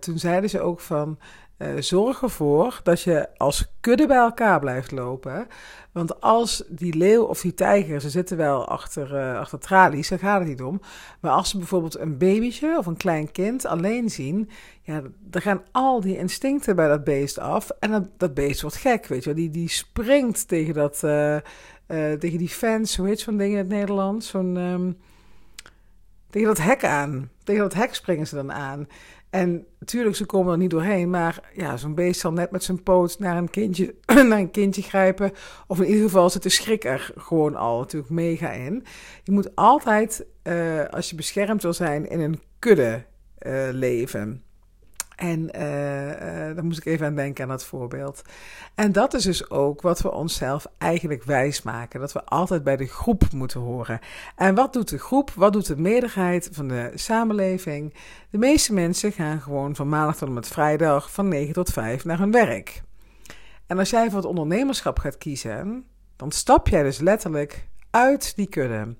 toen 0.00 0.18
zeiden 0.18 0.50
ze 0.50 0.60
ook 0.60 0.80
van. 0.80 1.18
Uh, 1.62 1.80
zorg 1.80 2.22
ervoor 2.22 2.80
dat 2.82 3.00
je 3.00 3.28
als 3.36 3.72
kudde 3.80 4.06
bij 4.06 4.16
elkaar 4.16 4.60
blijft 4.60 4.90
lopen. 4.90 5.46
Want 5.92 6.20
als 6.20 6.64
die 6.68 6.96
leeuw 6.96 7.24
of 7.24 7.40
die 7.40 7.54
tijger, 7.54 8.00
ze 8.00 8.10
zitten 8.10 8.36
wel 8.36 8.68
achter, 8.68 9.14
uh, 9.14 9.38
achter 9.38 9.58
tralies, 9.58 10.08
daar 10.08 10.18
gaat 10.18 10.38
het 10.38 10.48
niet 10.48 10.62
om. 10.62 10.80
Maar 11.20 11.32
als 11.32 11.50
ze 11.50 11.58
bijvoorbeeld 11.58 11.98
een 11.98 12.18
babytje 12.18 12.78
of 12.78 12.86
een 12.86 12.96
klein 12.96 13.32
kind 13.32 13.66
alleen 13.66 14.10
zien, 14.10 14.50
ja, 14.82 15.02
dan 15.18 15.42
gaan 15.42 15.62
al 15.72 16.00
die 16.00 16.18
instincten 16.18 16.76
bij 16.76 16.88
dat 16.88 17.04
beest 17.04 17.38
af. 17.38 17.70
En 17.80 17.90
dat, 17.90 18.08
dat 18.16 18.34
beest 18.34 18.60
wordt 18.60 18.76
gek, 18.76 19.06
weet 19.06 19.24
je. 19.24 19.34
Die, 19.34 19.50
die 19.50 19.68
springt 19.68 20.48
tegen, 20.48 20.74
dat, 20.74 20.98
tegen 22.18 22.38
die 22.38 22.48
fans, 22.48 22.96
hoe 22.96 23.06
heet 23.06 23.20
zo'n 23.20 23.36
ding 23.36 23.52
in 23.52 23.58
het 23.58 23.68
Nederlands? 23.68 24.28
Zo'n. 24.28 24.56
Um, 24.56 24.96
tegen 26.32 26.48
dat 26.48 26.58
hek 26.58 26.84
aan. 26.84 27.30
Tegen 27.44 27.62
dat 27.62 27.74
hek 27.74 27.94
springen 27.94 28.26
ze 28.26 28.34
dan 28.34 28.52
aan. 28.52 28.88
En 29.32 29.66
natuurlijk, 29.78 30.16
ze 30.16 30.26
komen 30.26 30.52
er 30.52 30.58
niet 30.58 30.70
doorheen. 30.70 31.10
Maar 31.10 31.50
ja, 31.54 31.76
zo'n 31.76 31.94
beest 31.94 32.20
zal 32.20 32.32
net 32.32 32.50
met 32.50 32.64
zijn 32.64 32.82
poot 32.82 33.18
naar 33.18 33.36
een 33.36 33.50
kindje, 33.50 33.94
naar 34.28 34.38
een 34.38 34.50
kindje 34.50 34.82
grijpen. 34.82 35.32
Of 35.66 35.80
in 35.80 35.86
ieder 35.86 36.02
geval 36.02 36.30
zit 36.30 36.42
de 36.42 36.48
schrik 36.48 36.84
er 36.84 37.12
gewoon 37.16 37.56
al 37.56 37.78
natuurlijk 37.78 38.12
mega 38.12 38.50
in. 38.50 38.84
Je 39.22 39.32
moet 39.32 39.56
altijd, 39.56 40.26
uh, 40.42 40.84
als 40.84 41.10
je 41.10 41.16
beschermd 41.16 41.62
wil 41.62 41.72
zijn, 41.72 42.08
in 42.08 42.20
een 42.20 42.40
kudde 42.58 43.04
uh, 43.46 43.68
leven. 43.70 44.42
En 45.22 45.40
uh, 45.40 46.54
daar 46.54 46.64
moest 46.64 46.78
ik 46.78 46.84
even 46.84 47.06
aan 47.06 47.14
denken 47.14 47.42
aan 47.42 47.50
dat 47.50 47.64
voorbeeld. 47.64 48.22
En 48.74 48.92
dat 48.92 49.14
is 49.14 49.24
dus 49.24 49.50
ook 49.50 49.82
wat 49.82 50.00
we 50.00 50.12
onszelf 50.12 50.66
eigenlijk 50.78 51.24
wijsmaken. 51.24 52.00
Dat 52.00 52.12
we 52.12 52.24
altijd 52.24 52.64
bij 52.64 52.76
de 52.76 52.86
groep 52.86 53.32
moeten 53.32 53.60
horen. 53.60 54.00
En 54.36 54.54
wat 54.54 54.72
doet 54.72 54.88
de 54.88 54.98
groep? 54.98 55.30
Wat 55.30 55.52
doet 55.52 55.66
de 55.66 55.76
meerderheid 55.76 56.48
van 56.52 56.68
de 56.68 56.90
samenleving? 56.94 57.94
De 58.30 58.38
meeste 58.38 58.72
mensen 58.72 59.12
gaan 59.12 59.40
gewoon 59.40 59.76
van 59.76 59.88
maandag 59.88 60.16
tot 60.16 60.28
en 60.28 60.34
met 60.34 60.48
vrijdag 60.48 61.12
van 61.12 61.28
9 61.28 61.52
tot 61.52 61.70
5 61.70 62.04
naar 62.04 62.18
hun 62.18 62.32
werk. 62.32 62.82
En 63.66 63.78
als 63.78 63.90
jij 63.90 64.06
voor 64.06 64.18
het 64.18 64.28
ondernemerschap 64.28 64.98
gaat 64.98 65.18
kiezen, 65.18 65.84
dan 66.16 66.30
stap 66.30 66.68
jij 66.68 66.82
dus 66.82 66.98
letterlijk 66.98 67.68
uit 67.90 68.36
die 68.36 68.48
kudde. 68.48 68.94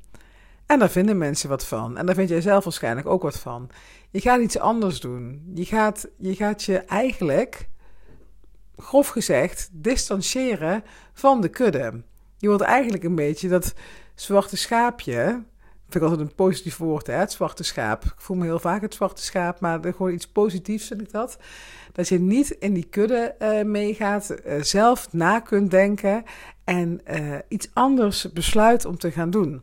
En 0.72 0.78
daar 0.78 0.90
vinden 0.90 1.18
mensen 1.18 1.48
wat 1.48 1.66
van. 1.66 1.96
En 1.96 2.06
daar 2.06 2.14
vind 2.14 2.28
jij 2.28 2.40
zelf 2.40 2.64
waarschijnlijk 2.64 3.06
ook 3.06 3.22
wat 3.22 3.38
van. 3.38 3.70
Je 4.10 4.20
gaat 4.20 4.40
iets 4.40 4.58
anders 4.58 5.00
doen. 5.00 5.50
Je 5.54 5.64
gaat 5.64 6.08
je, 6.18 6.34
gaat 6.34 6.62
je 6.62 6.78
eigenlijk 6.78 7.68
grof 8.76 9.08
gezegd, 9.08 9.68
distancieren 9.72 10.84
van 11.12 11.40
de 11.40 11.48
kudde. 11.48 12.02
Je 12.38 12.48
wordt 12.48 12.62
eigenlijk 12.62 13.04
een 13.04 13.14
beetje 13.14 13.48
dat 13.48 13.74
zwarte 14.14 14.56
schaapje. 14.56 15.22
Vind 15.88 15.94
ik 15.94 16.02
altijd 16.02 16.20
een 16.20 16.34
positief 16.34 16.76
woord, 16.76 17.06
hè? 17.06 17.14
het 17.14 17.32
zwarte 17.32 17.62
schaap. 17.62 18.04
Ik 18.04 18.14
voel 18.16 18.36
me 18.36 18.44
heel 18.44 18.58
vaak 18.58 18.82
het 18.82 18.94
zwarte 18.94 19.22
schaap, 19.22 19.60
maar 19.60 19.80
gewoon 19.82 20.12
iets 20.12 20.28
positiefs 20.28 20.86
vind 20.86 21.00
ik 21.00 21.10
dat. 21.10 21.38
Dat 21.92 22.08
je 22.08 22.20
niet 22.20 22.50
in 22.50 22.72
die 22.72 22.86
kudde 22.90 23.34
uh, 23.38 23.62
meegaat, 23.62 24.34
uh, 24.46 24.62
zelf 24.62 25.12
na 25.12 25.40
kunt 25.40 25.70
denken 25.70 26.24
en 26.64 27.00
uh, 27.10 27.38
iets 27.48 27.68
anders 27.72 28.32
besluit 28.32 28.84
om 28.84 28.98
te 28.98 29.10
gaan 29.10 29.30
doen. 29.30 29.62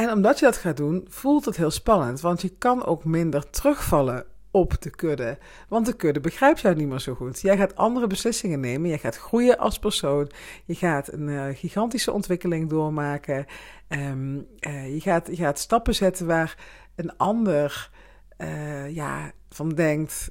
En 0.00 0.12
omdat 0.12 0.38
je 0.38 0.44
dat 0.44 0.56
gaat 0.56 0.76
doen, 0.76 1.06
voelt 1.08 1.44
het 1.44 1.56
heel 1.56 1.70
spannend, 1.70 2.20
want 2.20 2.42
je 2.42 2.48
kan 2.58 2.84
ook 2.84 3.04
minder 3.04 3.50
terugvallen 3.50 4.24
op 4.50 4.82
de 4.82 4.90
kudde. 4.90 5.38
Want 5.68 5.86
de 5.86 5.96
kudde 5.96 6.20
begrijpt 6.20 6.60
jou 6.60 6.74
niet 6.74 6.88
meer 6.88 6.98
zo 6.98 7.14
goed. 7.14 7.40
Jij 7.40 7.56
gaat 7.56 7.76
andere 7.76 8.06
beslissingen 8.06 8.60
nemen. 8.60 8.88
Jij 8.88 8.98
gaat 8.98 9.16
groeien 9.16 9.58
als 9.58 9.78
persoon. 9.78 10.30
Je 10.64 10.74
gaat 10.74 11.12
een 11.12 11.28
uh, 11.28 11.44
gigantische 11.52 12.12
ontwikkeling 12.12 12.68
doormaken. 12.68 13.46
Um, 13.88 14.46
uh, 14.60 14.94
je, 14.94 15.00
gaat, 15.00 15.28
gaat 15.32 15.58
stappen 15.58 15.94
zetten 15.94 16.26
waar 16.26 16.56
een 16.94 17.16
ander 17.16 17.90
uh, 18.38 18.94
ja, 18.94 19.32
van 19.48 19.68
denkt: 19.68 20.30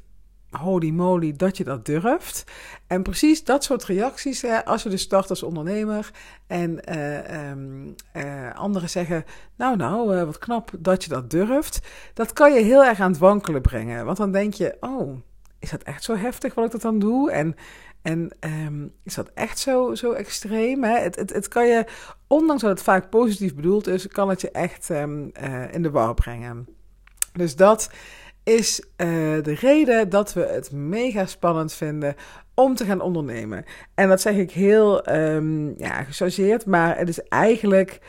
holy 0.52 0.90
moly, 0.90 1.34
dat 1.36 1.58
je 1.58 1.64
dat 1.64 1.86
durft. 1.86 2.44
En 2.88 3.04
precies 3.04 3.44
dat 3.44 3.64
soort 3.64 3.84
reacties, 3.84 4.42
hè, 4.42 4.66
als 4.66 4.84
je 4.84 4.90
dus 4.90 5.02
start 5.02 5.30
als 5.30 5.44
ondernemer 5.44 6.12
en 6.48 6.82
uh, 6.90 7.50
um, 7.50 7.96
uh, 8.14 8.56
anderen 8.56 8.90
zeggen, 8.90 9.26
nou 9.56 9.76
nou, 9.76 10.16
uh, 10.16 10.24
wat 10.24 10.38
knap 10.38 10.72
dat 10.80 11.04
je 11.04 11.10
dat 11.10 11.30
durft. 11.30 11.80
Dat 12.14 12.34
kan 12.34 12.54
je 12.54 12.60
heel 12.60 12.86
erg 12.86 13.00
aan 13.00 13.12
het 13.12 13.20
wankelen 13.20 13.62
brengen. 13.62 14.06
Want 14.06 14.18
dan 14.18 14.32
denk 14.32 14.54
je, 14.54 14.78
oh, 14.80 15.18
is 15.60 15.70
dat 15.70 15.84
echt 15.84 16.04
zo 16.04 16.16
heftig 16.16 16.54
wat 16.54 16.66
ik 16.66 16.72
dat 16.72 16.82
dan 16.82 17.00
doe? 17.00 17.32
En, 17.32 17.56
en 18.02 18.32
um, 18.40 18.94
is 19.04 19.14
dat 19.16 19.32
echt 19.34 19.60
zo, 19.60 19.96
zo 19.96 20.12
extreem? 20.12 20.84
Hè? 20.84 21.00
Het, 21.00 21.16
het, 21.16 21.34
het 21.34 21.48
kan 21.48 21.68
je, 21.68 21.86
ondanks 22.28 22.62
dat 22.62 22.72
het 22.72 22.82
vaak 22.82 23.10
positief 23.10 23.56
bedoeld 23.56 23.88
is, 23.88 24.08
kan 24.08 24.30
het 24.30 24.42
je 24.42 24.52
echt 24.52 24.90
um, 24.90 25.32
in 25.72 25.82
de 25.82 25.92
war 25.92 26.14
brengen. 26.14 26.68
Dus 27.34 27.56
dat 27.56 27.90
is 28.50 28.80
uh, 28.80 29.08
de 29.44 29.56
reden 29.60 30.10
dat 30.10 30.34
we 30.34 30.42
het 30.42 30.72
mega 30.72 31.26
spannend 31.26 31.74
vinden 31.74 32.16
om 32.54 32.76
te 32.76 32.86
gaan 32.86 33.02
ondernemen. 33.02 33.66
En 33.96 34.08
dat 34.08 34.22
zeg 34.22 34.36
ik 34.36 34.52
heel 34.52 35.10
um, 35.12 35.74
ja, 35.78 36.04
gechargeerd, 36.04 36.66
maar 36.66 36.98
het 36.98 37.10
is 37.10 37.22
eigenlijk 37.22 38.00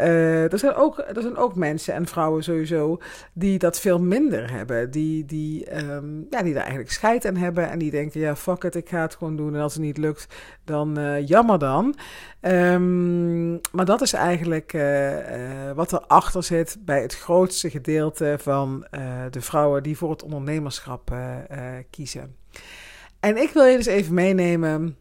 uh, 0.00 0.52
er, 0.52 0.58
zijn 0.58 0.74
ook, 0.74 0.98
er 0.98 1.22
zijn 1.22 1.36
ook 1.36 1.54
mensen 1.54 1.94
en 1.94 2.06
vrouwen 2.06 2.42
sowieso 2.42 2.98
die 3.32 3.58
dat 3.58 3.80
veel 3.80 4.00
minder 4.00 4.50
hebben. 4.50 4.90
Die, 4.90 5.24
die, 5.24 5.84
um, 5.92 6.26
ja, 6.30 6.42
die 6.42 6.52
daar 6.52 6.62
eigenlijk 6.62 6.92
scheid 6.92 7.24
aan 7.24 7.36
hebben 7.36 7.70
en 7.70 7.78
die 7.78 7.90
denken, 7.90 8.20
ja 8.20 8.36
fuck 8.36 8.64
it, 8.64 8.74
ik 8.74 8.88
ga 8.88 9.00
het 9.00 9.14
gewoon 9.14 9.36
doen. 9.36 9.54
En 9.54 9.60
als 9.60 9.74
het 9.74 9.82
niet 9.82 9.98
lukt, 9.98 10.26
dan 10.64 10.98
uh, 10.98 11.26
jammer 11.26 11.58
dan. 11.58 11.94
Um, 12.40 13.60
maar 13.72 13.84
dat 13.84 14.00
is 14.00 14.12
eigenlijk 14.12 14.72
uh, 14.72 15.72
wat 15.74 15.92
erachter 15.92 16.42
zit 16.42 16.76
bij 16.80 17.02
het 17.02 17.14
grootste 17.16 17.70
gedeelte 17.70 18.36
van 18.38 18.86
de 19.30 19.40
vrouwen 19.40 19.82
die 19.82 19.96
voor 19.96 20.10
het 20.10 20.22
ondernemerschap 20.22 21.16
kiezen. 21.90 22.36
En 23.20 23.36
ik 23.36 23.50
wil 23.50 23.64
je 23.64 23.76
dus 23.76 23.86
even 23.86 24.14
meenemen 24.14 24.96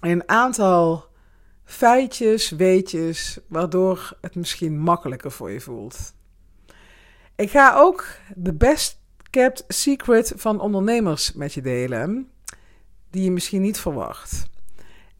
in 0.00 0.10
een 0.10 0.28
aantal 0.28 1.09
feitjes, 1.70 2.50
weetjes, 2.50 3.38
waardoor 3.46 4.16
het 4.20 4.34
misschien 4.34 4.78
makkelijker 4.78 5.30
voor 5.30 5.50
je 5.50 5.60
voelt. 5.60 6.14
Ik 7.36 7.50
ga 7.50 7.74
ook 7.76 8.06
de 8.34 8.54
best 8.54 8.98
kept 9.30 9.64
secret 9.68 10.32
van 10.36 10.60
ondernemers 10.60 11.32
met 11.32 11.54
je 11.54 11.62
delen, 11.62 12.30
die 13.10 13.22
je 13.22 13.30
misschien 13.30 13.62
niet 13.62 13.78
verwacht. 13.78 14.46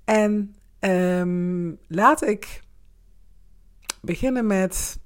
En 0.04 0.54
um, 0.80 1.78
laat 1.86 2.22
ik 2.26 2.60
beginnen 4.00 4.46
met, 4.46 4.98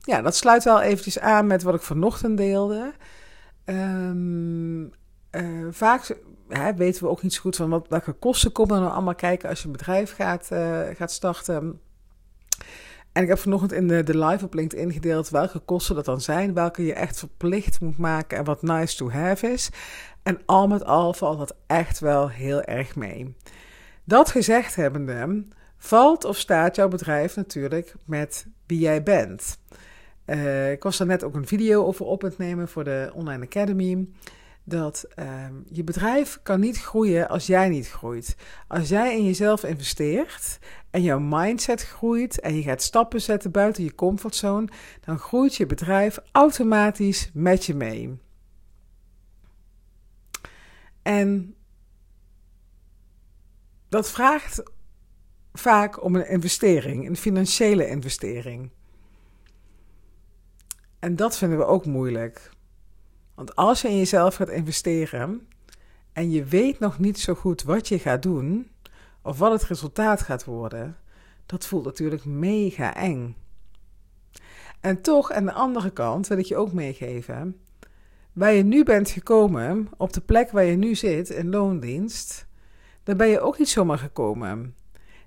ja, 0.00 0.22
dat 0.22 0.36
sluit 0.36 0.64
wel 0.64 0.80
eventjes 0.80 1.18
aan 1.18 1.46
met 1.46 1.62
wat 1.62 1.74
ik 1.74 1.82
vanochtend 1.82 2.36
deelde. 2.36 2.92
Um, 3.64 4.92
uh, 5.32 5.66
vaak 5.70 6.16
hè, 6.48 6.74
weten 6.74 7.02
we 7.02 7.08
ook 7.08 7.22
niet 7.22 7.34
zo 7.34 7.40
goed 7.40 7.56
van 7.56 7.70
wat, 7.70 7.88
welke 7.88 8.12
kosten 8.12 8.52
komen 8.52 8.74
er 8.74 8.80
nou 8.80 8.92
allemaal 8.92 9.14
kijken 9.14 9.48
als 9.48 9.60
je 9.60 9.66
een 9.66 9.72
bedrijf 9.72 10.14
gaat, 10.14 10.48
uh, 10.52 10.80
gaat 10.94 11.12
starten. 11.12 11.80
En 13.12 13.22
ik 13.22 13.28
heb 13.28 13.38
vanochtend 13.38 13.72
in 13.72 13.88
de, 13.88 14.02
de 14.02 14.18
live 14.18 14.44
op 14.44 14.54
LinkedIn 14.54 14.92
gedeeld 14.92 15.28
welke 15.28 15.58
kosten 15.58 15.94
dat 15.94 16.04
dan 16.04 16.20
zijn, 16.20 16.54
welke 16.54 16.84
je 16.84 16.92
echt 16.92 17.18
verplicht 17.18 17.80
moet 17.80 17.98
maken 17.98 18.38
en 18.38 18.44
wat 18.44 18.62
nice 18.62 18.96
to 18.96 19.10
have 19.10 19.52
is. 19.52 19.70
En 20.22 20.40
al 20.46 20.68
met 20.68 20.84
al 20.84 21.12
valt 21.12 21.38
dat 21.38 21.56
echt 21.66 21.98
wel 21.98 22.28
heel 22.28 22.62
erg 22.62 22.96
mee. 22.96 23.36
Dat 24.04 24.30
gezegd 24.30 24.76
hebbende, 24.76 25.44
valt 25.76 26.24
of 26.24 26.38
staat 26.38 26.76
jouw 26.76 26.88
bedrijf 26.88 27.36
natuurlijk 27.36 27.94
met 28.04 28.46
wie 28.66 28.78
jij 28.78 29.02
bent. 29.02 29.58
Uh, 30.26 30.70
ik 30.70 30.82
was 30.82 30.96
daar 30.96 31.06
net 31.06 31.24
ook 31.24 31.34
een 31.34 31.46
video 31.46 31.84
over 31.84 32.06
op 32.06 32.22
het 32.22 32.38
nemen 32.38 32.68
voor 32.68 32.84
de 32.84 33.10
Online 33.14 33.44
Academy 33.44 34.08
dat 34.64 35.04
um, 35.18 35.64
je 35.70 35.84
bedrijf 35.84 36.38
kan 36.42 36.60
niet 36.60 36.78
groeien 36.78 37.28
als 37.28 37.46
jij 37.46 37.68
niet 37.68 37.90
groeit. 37.90 38.36
Als 38.68 38.88
jij 38.88 39.16
in 39.16 39.24
jezelf 39.24 39.64
investeert 39.64 40.58
en 40.90 41.02
jouw 41.02 41.18
mindset 41.18 41.82
groeit 41.82 42.40
en 42.40 42.54
je 42.54 42.62
gaat 42.62 42.82
stappen 42.82 43.20
zetten 43.20 43.50
buiten 43.50 43.84
je 43.84 43.94
comfortzone, 43.94 44.68
dan 45.00 45.18
groeit 45.18 45.54
je 45.54 45.66
bedrijf 45.66 46.18
automatisch 46.32 47.30
met 47.34 47.64
je 47.64 47.74
mee. 47.74 48.18
En 51.02 51.54
dat 53.88 54.10
vraagt 54.10 54.62
vaak 55.52 56.04
om 56.04 56.14
een 56.14 56.28
investering, 56.28 57.08
een 57.08 57.16
financiële 57.16 57.88
investering. 57.88 58.70
En 60.98 61.16
dat 61.16 61.38
vinden 61.38 61.58
we 61.58 61.64
ook 61.64 61.86
moeilijk. 61.86 62.50
Want 63.34 63.56
als 63.56 63.82
je 63.82 63.88
in 63.88 63.96
jezelf 63.96 64.34
gaat 64.34 64.48
investeren 64.48 65.46
en 66.12 66.30
je 66.30 66.44
weet 66.44 66.78
nog 66.78 66.98
niet 66.98 67.20
zo 67.20 67.34
goed 67.34 67.62
wat 67.62 67.88
je 67.88 67.98
gaat 67.98 68.22
doen 68.22 68.70
of 69.22 69.38
wat 69.38 69.52
het 69.52 69.64
resultaat 69.64 70.20
gaat 70.20 70.44
worden, 70.44 70.96
dat 71.46 71.66
voelt 71.66 71.84
natuurlijk 71.84 72.24
mega 72.24 72.94
eng. 72.94 73.36
En 74.80 75.00
toch, 75.00 75.32
aan 75.32 75.44
de 75.44 75.52
andere 75.52 75.90
kant 75.90 76.26
wil 76.26 76.38
ik 76.38 76.46
je 76.46 76.56
ook 76.56 76.72
meegeven, 76.72 77.60
waar 78.32 78.52
je 78.52 78.62
nu 78.62 78.84
bent 78.84 79.10
gekomen, 79.10 79.88
op 79.96 80.12
de 80.12 80.20
plek 80.20 80.50
waar 80.50 80.64
je 80.64 80.76
nu 80.76 80.94
zit 80.94 81.30
in 81.30 81.50
loondienst, 81.50 82.46
daar 83.02 83.16
ben 83.16 83.28
je 83.28 83.40
ook 83.40 83.58
niet 83.58 83.68
zomaar 83.68 83.98
gekomen. 83.98 84.74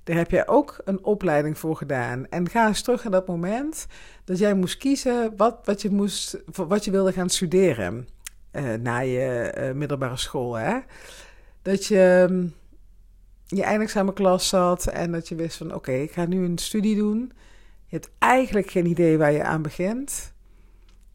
Daar 0.05 0.15
heb 0.15 0.31
jij 0.31 0.47
ook 0.47 0.81
een 0.83 1.03
opleiding 1.03 1.57
voor 1.57 1.75
gedaan. 1.75 2.27
En 2.29 2.49
ga 2.49 2.67
eens 2.67 2.81
terug 2.81 3.03
naar 3.03 3.11
dat 3.11 3.27
moment 3.27 3.87
dat 4.23 4.37
jij 4.37 4.53
moest 4.53 4.77
kiezen 4.77 5.33
wat, 5.37 5.59
wat, 5.63 5.81
je, 5.81 5.89
moest, 5.89 6.41
wat 6.55 6.85
je 6.85 6.91
wilde 6.91 7.11
gaan 7.11 7.29
studeren 7.29 8.07
uh, 8.51 8.73
na 8.73 8.99
je 8.99 9.53
uh, 9.57 9.71
middelbare 9.71 10.17
school. 10.17 10.53
Hè? 10.53 10.79
Dat 11.61 11.85
je 11.85 12.27
um, 12.29 12.53
je 13.47 13.63
eindexamenklas 13.63 14.47
zat 14.47 14.87
en 14.87 15.11
dat 15.11 15.27
je 15.27 15.35
wist 15.35 15.57
van 15.57 15.73
oké, 15.73 15.91
ik 15.91 16.11
ga 16.11 16.25
nu 16.25 16.45
een 16.45 16.57
studie 16.57 16.95
doen. 16.95 17.31
Je 17.85 17.95
hebt 17.95 18.09
eigenlijk 18.17 18.71
geen 18.71 18.85
idee 18.85 19.17
waar 19.17 19.31
je 19.31 19.43
aan 19.43 19.61
begint. 19.61 20.33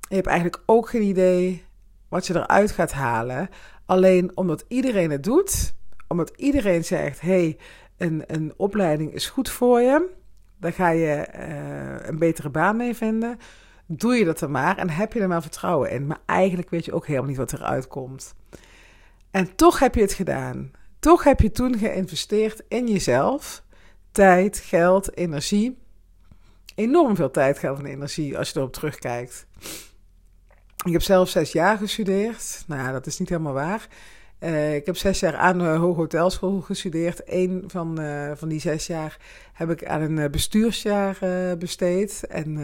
Je 0.09 0.15
hebt 0.15 0.27
eigenlijk 0.27 0.63
ook 0.67 0.89
geen 0.89 1.03
idee 1.03 1.65
wat 2.09 2.27
je 2.27 2.35
eruit 2.35 2.71
gaat 2.71 2.93
halen. 2.93 3.49
Alleen 3.87 4.37
omdat 4.37 4.65
iedereen 4.69 5.11
het 5.11 5.25
doet, 5.25 5.75
omdat 6.09 6.33
iedereen 6.37 6.85
zegt: 6.85 7.21
hey, 7.21 7.59
een, 8.01 8.23
een 8.27 8.53
opleiding 8.57 9.13
is 9.13 9.29
goed 9.29 9.51
voor 9.51 9.81
je. 9.81 10.09
Daar 10.59 10.73
ga 10.73 10.89
je 10.89 11.29
uh, 11.35 12.07
een 12.09 12.19
betere 12.19 12.51
baan 12.51 12.77
mee 12.77 12.95
vinden. 12.95 13.39
Doe 13.87 14.15
je 14.15 14.25
dat 14.25 14.41
er 14.41 14.51
maar 14.51 14.79
en 14.79 14.91
heb 14.91 15.13
je 15.13 15.21
er 15.21 15.29
maar 15.29 15.43
vertrouwen 15.43 15.91
in. 15.91 16.07
Maar 16.07 16.21
eigenlijk 16.27 16.71
weet 16.71 16.85
je 16.85 16.93
ook 16.93 17.07
helemaal 17.07 17.29
niet 17.29 17.37
wat 17.37 17.53
eruit 17.53 17.89
komt. 17.89 18.35
En 19.31 19.57
toch 19.57 19.79
heb 19.79 19.95
je 19.95 20.01
het 20.01 20.13
gedaan. 20.13 20.71
Toch 20.99 21.25
heb 21.25 21.41
je 21.41 21.51
toen 21.51 21.79
geïnvesteerd 21.79 22.63
in 22.69 22.87
jezelf. 22.87 23.63
Tijd, 24.13 24.59
geld, 24.59 25.17
energie. 25.17 25.79
Enorm 26.75 27.17
veel 27.17 27.31
tijd, 27.31 27.59
geld 27.59 27.79
en 27.79 27.87
energie 27.87 28.39
als 28.39 28.51
je 28.51 28.59
erop 28.59 28.73
terugkijkt. 28.73 29.47
Ik 30.85 30.93
heb 30.93 31.03
zelf 31.03 31.29
zes 31.29 31.53
jaar 31.53 31.77
gestudeerd. 31.77 32.65
Nou, 32.67 32.93
dat 32.93 33.07
is 33.07 33.19
niet 33.19 33.29
helemaal 33.29 33.53
waar. 33.53 33.89
Uh, 34.41 34.75
ik 34.75 34.87
heb 34.87 34.97
zes 34.97 35.21
jaar 35.21 35.37
aan 35.37 35.59
de 35.59 35.65
Hoge 35.65 36.01
Hotelschool 36.01 36.61
gestudeerd. 36.61 37.23
Eén 37.25 37.65
van, 37.67 38.01
uh, 38.01 38.33
van 38.35 38.49
die 38.49 38.61
zes 38.61 38.87
jaar 38.87 39.19
heb 39.53 39.71
ik 39.71 39.85
aan 39.85 40.01
een 40.01 40.31
bestuursjaar 40.31 41.19
uh, 41.23 41.53
besteed. 41.59 42.27
En 42.27 42.59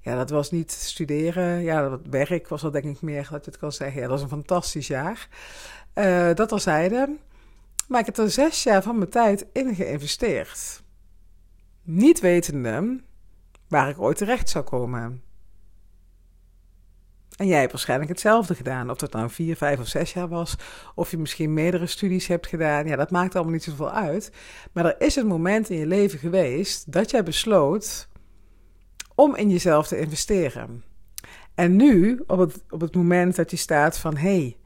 ja, 0.00 0.16
dat 0.16 0.30
was 0.30 0.50
niet 0.50 0.72
studeren. 0.72 1.62
Ja, 1.62 1.88
dat 1.88 2.00
werk 2.10 2.48
was 2.48 2.62
dat 2.62 2.72
denk 2.72 2.84
ik 2.84 3.00
meer 3.00 3.28
dat 3.30 3.44
je 3.44 3.50
het 3.50 3.60
kan 3.60 3.72
zeggen. 3.72 4.00
Ja, 4.00 4.08
dat 4.08 4.10
was 4.10 4.22
een 4.22 4.28
fantastisch 4.28 4.86
jaar. 4.86 5.28
dat 6.34 6.52
al 6.52 6.58
zeiden. 6.58 7.18
Maar 7.88 8.00
ik 8.00 8.06
heb 8.06 8.16
er 8.16 8.30
zes 8.30 8.62
jaar 8.62 8.82
van 8.82 8.98
mijn 8.98 9.10
tijd 9.10 9.46
in 9.52 9.74
geïnvesteerd. 9.74 10.82
Niet 11.82 12.20
wetende 12.20 13.00
waar 13.68 13.88
ik 13.88 14.00
ooit 14.00 14.16
terecht 14.16 14.48
zou 14.48 14.64
komen. 14.64 15.22
En 17.36 17.46
jij 17.46 17.58
hebt 17.58 17.72
waarschijnlijk 17.72 18.10
hetzelfde 18.10 18.54
gedaan. 18.54 18.90
Of 18.90 18.96
dat 18.96 19.12
nou 19.12 19.30
vier, 19.30 19.56
vijf 19.56 19.80
of 19.80 19.86
zes 19.86 20.12
jaar 20.12 20.28
was. 20.28 20.56
Of 20.94 21.10
je 21.10 21.18
misschien 21.18 21.54
meerdere 21.54 21.86
studies 21.86 22.26
hebt 22.26 22.46
gedaan. 22.46 22.86
Ja, 22.86 22.96
dat 22.96 23.10
maakt 23.10 23.34
allemaal 23.34 23.52
niet 23.52 23.62
zoveel 23.62 23.90
uit. 23.90 24.32
Maar 24.72 24.84
er 24.84 25.00
is 25.00 25.16
een 25.16 25.26
moment 25.26 25.70
in 25.70 25.78
je 25.78 25.86
leven 25.86 26.18
geweest 26.18 26.92
dat 26.92 27.10
jij 27.10 27.22
besloot 27.22 28.08
om 29.14 29.36
in 29.36 29.50
jezelf 29.50 29.86
te 29.86 29.98
investeren. 29.98 30.82
En 31.54 31.76
nu, 31.76 32.22
op 32.26 32.38
het, 32.38 32.64
op 32.70 32.80
het 32.80 32.94
moment 32.94 33.36
dat 33.36 33.50
je 33.50 33.56
staat 33.56 33.98
van 33.98 34.16
hé, 34.16 34.38
hey, 34.38 34.56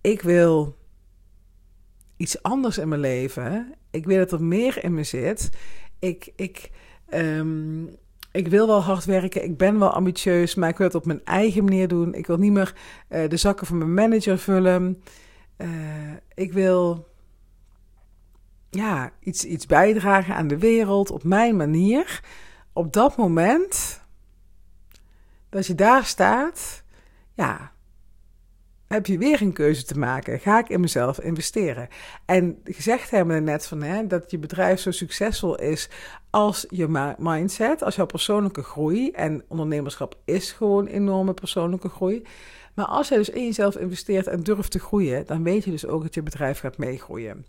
ik 0.00 0.22
wil 0.22 0.76
iets 2.16 2.42
anders 2.42 2.78
in 2.78 2.88
mijn 2.88 3.00
leven. 3.00 3.74
Ik 3.90 4.04
wil 4.04 4.18
dat 4.18 4.32
er 4.32 4.42
meer 4.42 4.84
in 4.84 4.94
me 4.94 5.04
zit. 5.04 5.50
Ik, 5.98 6.32
ik, 6.36 6.70
ehm, 7.08 7.84
ik 8.32 8.48
wil 8.48 8.66
wel 8.66 8.82
hard 8.82 9.04
werken. 9.04 9.44
Ik 9.44 9.56
ben 9.56 9.78
wel 9.78 9.90
ambitieus, 9.90 10.54
maar 10.54 10.68
ik 10.68 10.76
wil 10.76 10.86
het 10.86 10.96
op 10.96 11.06
mijn 11.06 11.24
eigen 11.24 11.64
manier 11.64 11.88
doen. 11.88 12.14
Ik 12.14 12.26
wil 12.26 12.36
niet 12.36 12.52
meer 12.52 12.74
uh, 13.08 13.28
de 13.28 13.36
zakken 13.36 13.66
van 13.66 13.78
mijn 13.78 13.94
manager 13.94 14.38
vullen. 14.38 15.02
Uh, 15.56 15.68
ik 16.34 16.52
wil 16.52 17.08
ja, 18.70 19.12
iets, 19.20 19.44
iets 19.44 19.66
bijdragen 19.66 20.34
aan 20.34 20.48
de 20.48 20.58
wereld 20.58 21.10
op 21.10 21.24
mijn 21.24 21.56
manier. 21.56 22.20
Op 22.72 22.92
dat 22.92 23.16
moment 23.16 24.00
dat 25.48 25.66
je 25.66 25.74
daar 25.74 26.04
staat, 26.04 26.82
ja, 27.34 27.72
heb 28.88 29.06
je 29.06 29.18
weer 29.18 29.42
een 29.42 29.52
keuze 29.52 29.84
te 29.84 29.98
maken. 29.98 30.40
Ga 30.40 30.58
ik 30.58 30.68
in 30.68 30.80
mezelf 30.80 31.20
investeren? 31.20 31.88
En 32.24 32.58
gezegd 32.64 33.10
hebben 33.10 33.34
we 33.34 33.40
net 33.40 33.66
van 33.66 33.82
hè, 33.82 34.06
dat 34.06 34.30
je 34.30 34.38
bedrijf 34.38 34.80
zo 34.80 34.90
succesvol 34.90 35.58
is 35.58 35.88
als 36.30 36.66
je 36.68 37.14
mindset, 37.18 37.82
als 37.82 37.96
jouw 37.96 38.06
persoonlijke 38.06 38.62
groei. 38.62 39.10
En 39.10 39.42
ondernemerschap 39.48 40.18
is 40.24 40.52
gewoon 40.52 40.86
enorme 40.86 41.34
persoonlijke 41.34 41.88
groei. 41.88 42.22
Maar 42.74 42.86
als 42.86 43.08
je 43.08 43.14
dus 43.14 43.30
in 43.30 43.44
jezelf 43.44 43.76
investeert 43.76 44.26
en 44.26 44.42
durft 44.42 44.70
te 44.70 44.78
groeien, 44.78 45.26
dan 45.26 45.42
weet 45.42 45.64
je 45.64 45.70
dus 45.70 45.86
ook 45.86 46.02
dat 46.02 46.14
je 46.14 46.22
bedrijf 46.22 46.58
gaat 46.58 46.78
meegroeien. 46.78 47.46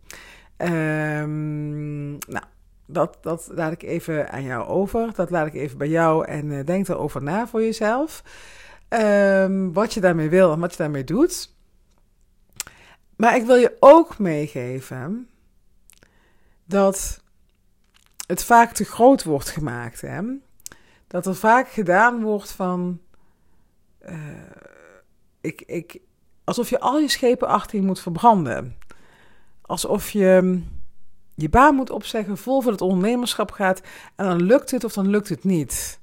Um, 0.57 2.09
nou, 2.09 2.43
dat, 2.85 3.17
dat 3.21 3.49
laat 3.53 3.71
ik 3.71 3.83
even 3.83 4.31
aan 4.31 4.43
jou 4.43 4.67
over. 4.67 5.13
Dat 5.15 5.29
laat 5.29 5.47
ik 5.47 5.53
even 5.53 5.77
bij 5.77 5.87
jou 5.87 6.25
en 6.25 6.45
uh, 6.45 6.65
denk 6.65 6.87
erover 6.87 7.23
na 7.23 7.47
voor 7.47 7.61
jezelf. 7.61 8.23
Um, 8.89 9.73
wat 9.73 9.93
je 9.93 9.99
daarmee 9.99 10.29
wil 10.29 10.51
en 10.51 10.59
wat 10.59 10.71
je 10.71 10.77
daarmee 10.77 11.03
doet. 11.03 11.53
Maar 13.15 13.35
ik 13.35 13.45
wil 13.45 13.55
je 13.55 13.77
ook 13.79 14.17
meegeven 14.17 15.29
dat 16.65 17.21
het 18.27 18.43
vaak 18.43 18.71
te 18.71 18.83
groot 18.83 19.23
wordt 19.23 19.49
gemaakt. 19.49 20.01
Hè? 20.01 20.21
Dat 21.07 21.25
er 21.25 21.35
vaak 21.35 21.69
gedaan 21.69 22.21
wordt 22.21 22.51
van. 22.51 22.99
Uh, 24.09 24.15
ik, 25.41 25.61
ik, 25.61 25.99
alsof 26.43 26.69
je 26.69 26.79
al 26.79 26.99
je 26.99 27.07
schepen 27.09 27.47
achter 27.47 27.79
je 27.79 27.85
moet 27.85 27.99
verbranden. 27.99 28.77
Alsof 29.61 30.09
je 30.09 30.61
je 31.35 31.49
baan 31.49 31.75
moet 31.75 31.89
opzeggen, 31.89 32.37
vol 32.37 32.61
voor 32.61 32.71
het 32.71 32.81
ondernemerschap 32.81 33.51
gaat. 33.51 33.81
En 34.15 34.25
dan 34.25 34.41
lukt 34.41 34.71
het 34.71 34.83
of 34.83 34.93
dan 34.93 35.07
lukt 35.07 35.29
het 35.29 35.43
niet. 35.43 35.99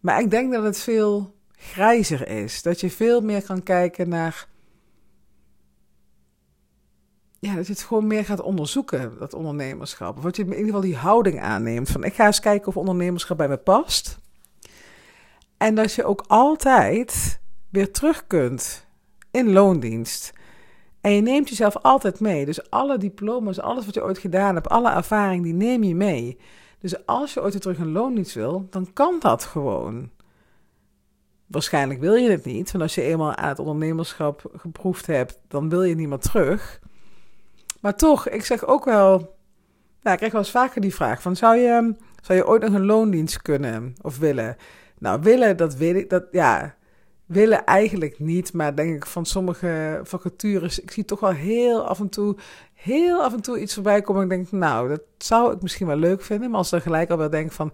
Maar 0.00 0.20
ik 0.20 0.30
denk 0.30 0.52
dat 0.52 0.62
het 0.62 0.78
veel 0.78 1.35
grijzer 1.56 2.28
is. 2.28 2.62
Dat 2.62 2.80
je 2.80 2.90
veel 2.90 3.20
meer 3.20 3.44
kan 3.44 3.62
kijken 3.62 4.08
naar. 4.08 4.48
Ja, 7.38 7.54
dat 7.54 7.66
je 7.66 7.72
het 7.72 7.82
gewoon 7.82 8.06
meer 8.06 8.24
gaat 8.24 8.40
onderzoeken, 8.40 9.18
dat 9.18 9.34
ondernemerschap. 9.34 10.22
Dat 10.22 10.36
je 10.36 10.42
in 10.42 10.48
ieder 10.48 10.64
geval 10.64 10.80
die 10.80 10.96
houding 10.96 11.40
aanneemt 11.40 11.90
van 11.90 12.04
ik 12.04 12.14
ga 12.14 12.26
eens 12.26 12.40
kijken 12.40 12.68
of 12.68 12.76
ondernemerschap 12.76 13.36
bij 13.36 13.48
me 13.48 13.56
past. 13.56 14.18
En 15.56 15.74
dat 15.74 15.92
je 15.92 16.04
ook 16.04 16.24
altijd 16.26 17.40
weer 17.70 17.92
terug 17.92 18.26
kunt 18.26 18.86
in 19.30 19.52
loondienst. 19.52 20.32
En 21.00 21.12
je 21.12 21.20
neemt 21.20 21.48
jezelf 21.48 21.76
altijd 21.76 22.20
mee. 22.20 22.44
Dus 22.44 22.70
alle 22.70 22.98
diploma's, 22.98 23.60
alles 23.60 23.84
wat 23.84 23.94
je 23.94 24.02
ooit 24.02 24.18
gedaan 24.18 24.54
hebt, 24.54 24.68
alle 24.68 24.90
ervaring, 24.90 25.42
die 25.42 25.52
neem 25.52 25.82
je 25.82 25.94
mee. 25.94 26.38
Dus 26.78 27.06
als 27.06 27.34
je 27.34 27.42
ooit 27.42 27.52
weer 27.52 27.62
terug 27.62 27.78
een 27.78 27.92
loondienst 27.92 28.34
wil, 28.34 28.66
dan 28.70 28.92
kan 28.92 29.16
dat 29.20 29.44
gewoon. 29.44 30.10
Waarschijnlijk 31.46 32.00
wil 32.00 32.14
je 32.14 32.30
het 32.30 32.44
niet, 32.44 32.70
want 32.70 32.82
als 32.82 32.94
je 32.94 33.02
eenmaal 33.02 33.34
aan 33.34 33.48
het 33.48 33.58
ondernemerschap 33.58 34.50
geproefd 34.56 35.06
hebt, 35.06 35.38
dan 35.48 35.68
wil 35.68 35.82
je 35.82 35.94
niet 35.94 36.08
meer 36.08 36.18
terug. 36.18 36.80
Maar 37.80 37.96
toch, 37.96 38.28
ik 38.28 38.44
zeg 38.44 38.66
ook 38.66 38.84
wel, 38.84 39.08
nou, 40.02 40.12
ik 40.12 40.16
krijg 40.16 40.32
wel 40.32 40.40
eens 40.40 40.50
vaker 40.50 40.80
die 40.80 40.94
vraag 40.94 41.22
van, 41.22 41.36
zou 41.36 41.56
je, 41.56 41.94
zou 42.22 42.38
je 42.38 42.46
ooit 42.46 42.62
nog 42.62 42.72
een 42.72 42.86
loondienst 42.86 43.42
kunnen 43.42 43.94
of 44.02 44.18
willen? 44.18 44.56
Nou, 44.98 45.20
willen, 45.22 45.56
dat 45.56 45.74
weet 45.74 45.96
ik, 45.96 46.10
dat, 46.10 46.24
ja, 46.30 46.75
willen 47.26 47.64
eigenlijk 47.64 48.18
niet, 48.18 48.52
maar 48.52 48.76
denk 48.76 48.94
ik 48.94 49.06
van 49.06 49.26
sommige 49.26 50.00
vacatures, 50.02 50.80
ik 50.80 50.90
zie 50.90 51.04
toch 51.04 51.20
wel 51.20 51.30
heel 51.30 51.86
af 51.86 52.00
en 52.00 52.08
toe, 52.08 52.36
heel 52.74 53.22
af 53.22 53.32
en 53.32 53.40
toe 53.40 53.60
iets 53.60 53.74
voorbij 53.74 54.02
komen. 54.02 54.22
Ik 54.22 54.28
denk, 54.28 54.50
nou, 54.50 54.88
dat 54.88 55.02
zou 55.18 55.54
ik 55.54 55.62
misschien 55.62 55.86
wel 55.86 55.96
leuk 55.96 56.22
vinden, 56.22 56.50
maar 56.50 56.58
als 56.58 56.72
er 56.72 56.80
gelijk 56.80 57.10
al 57.10 57.18
wel 57.18 57.30
denk 57.30 57.52
van, 57.52 57.72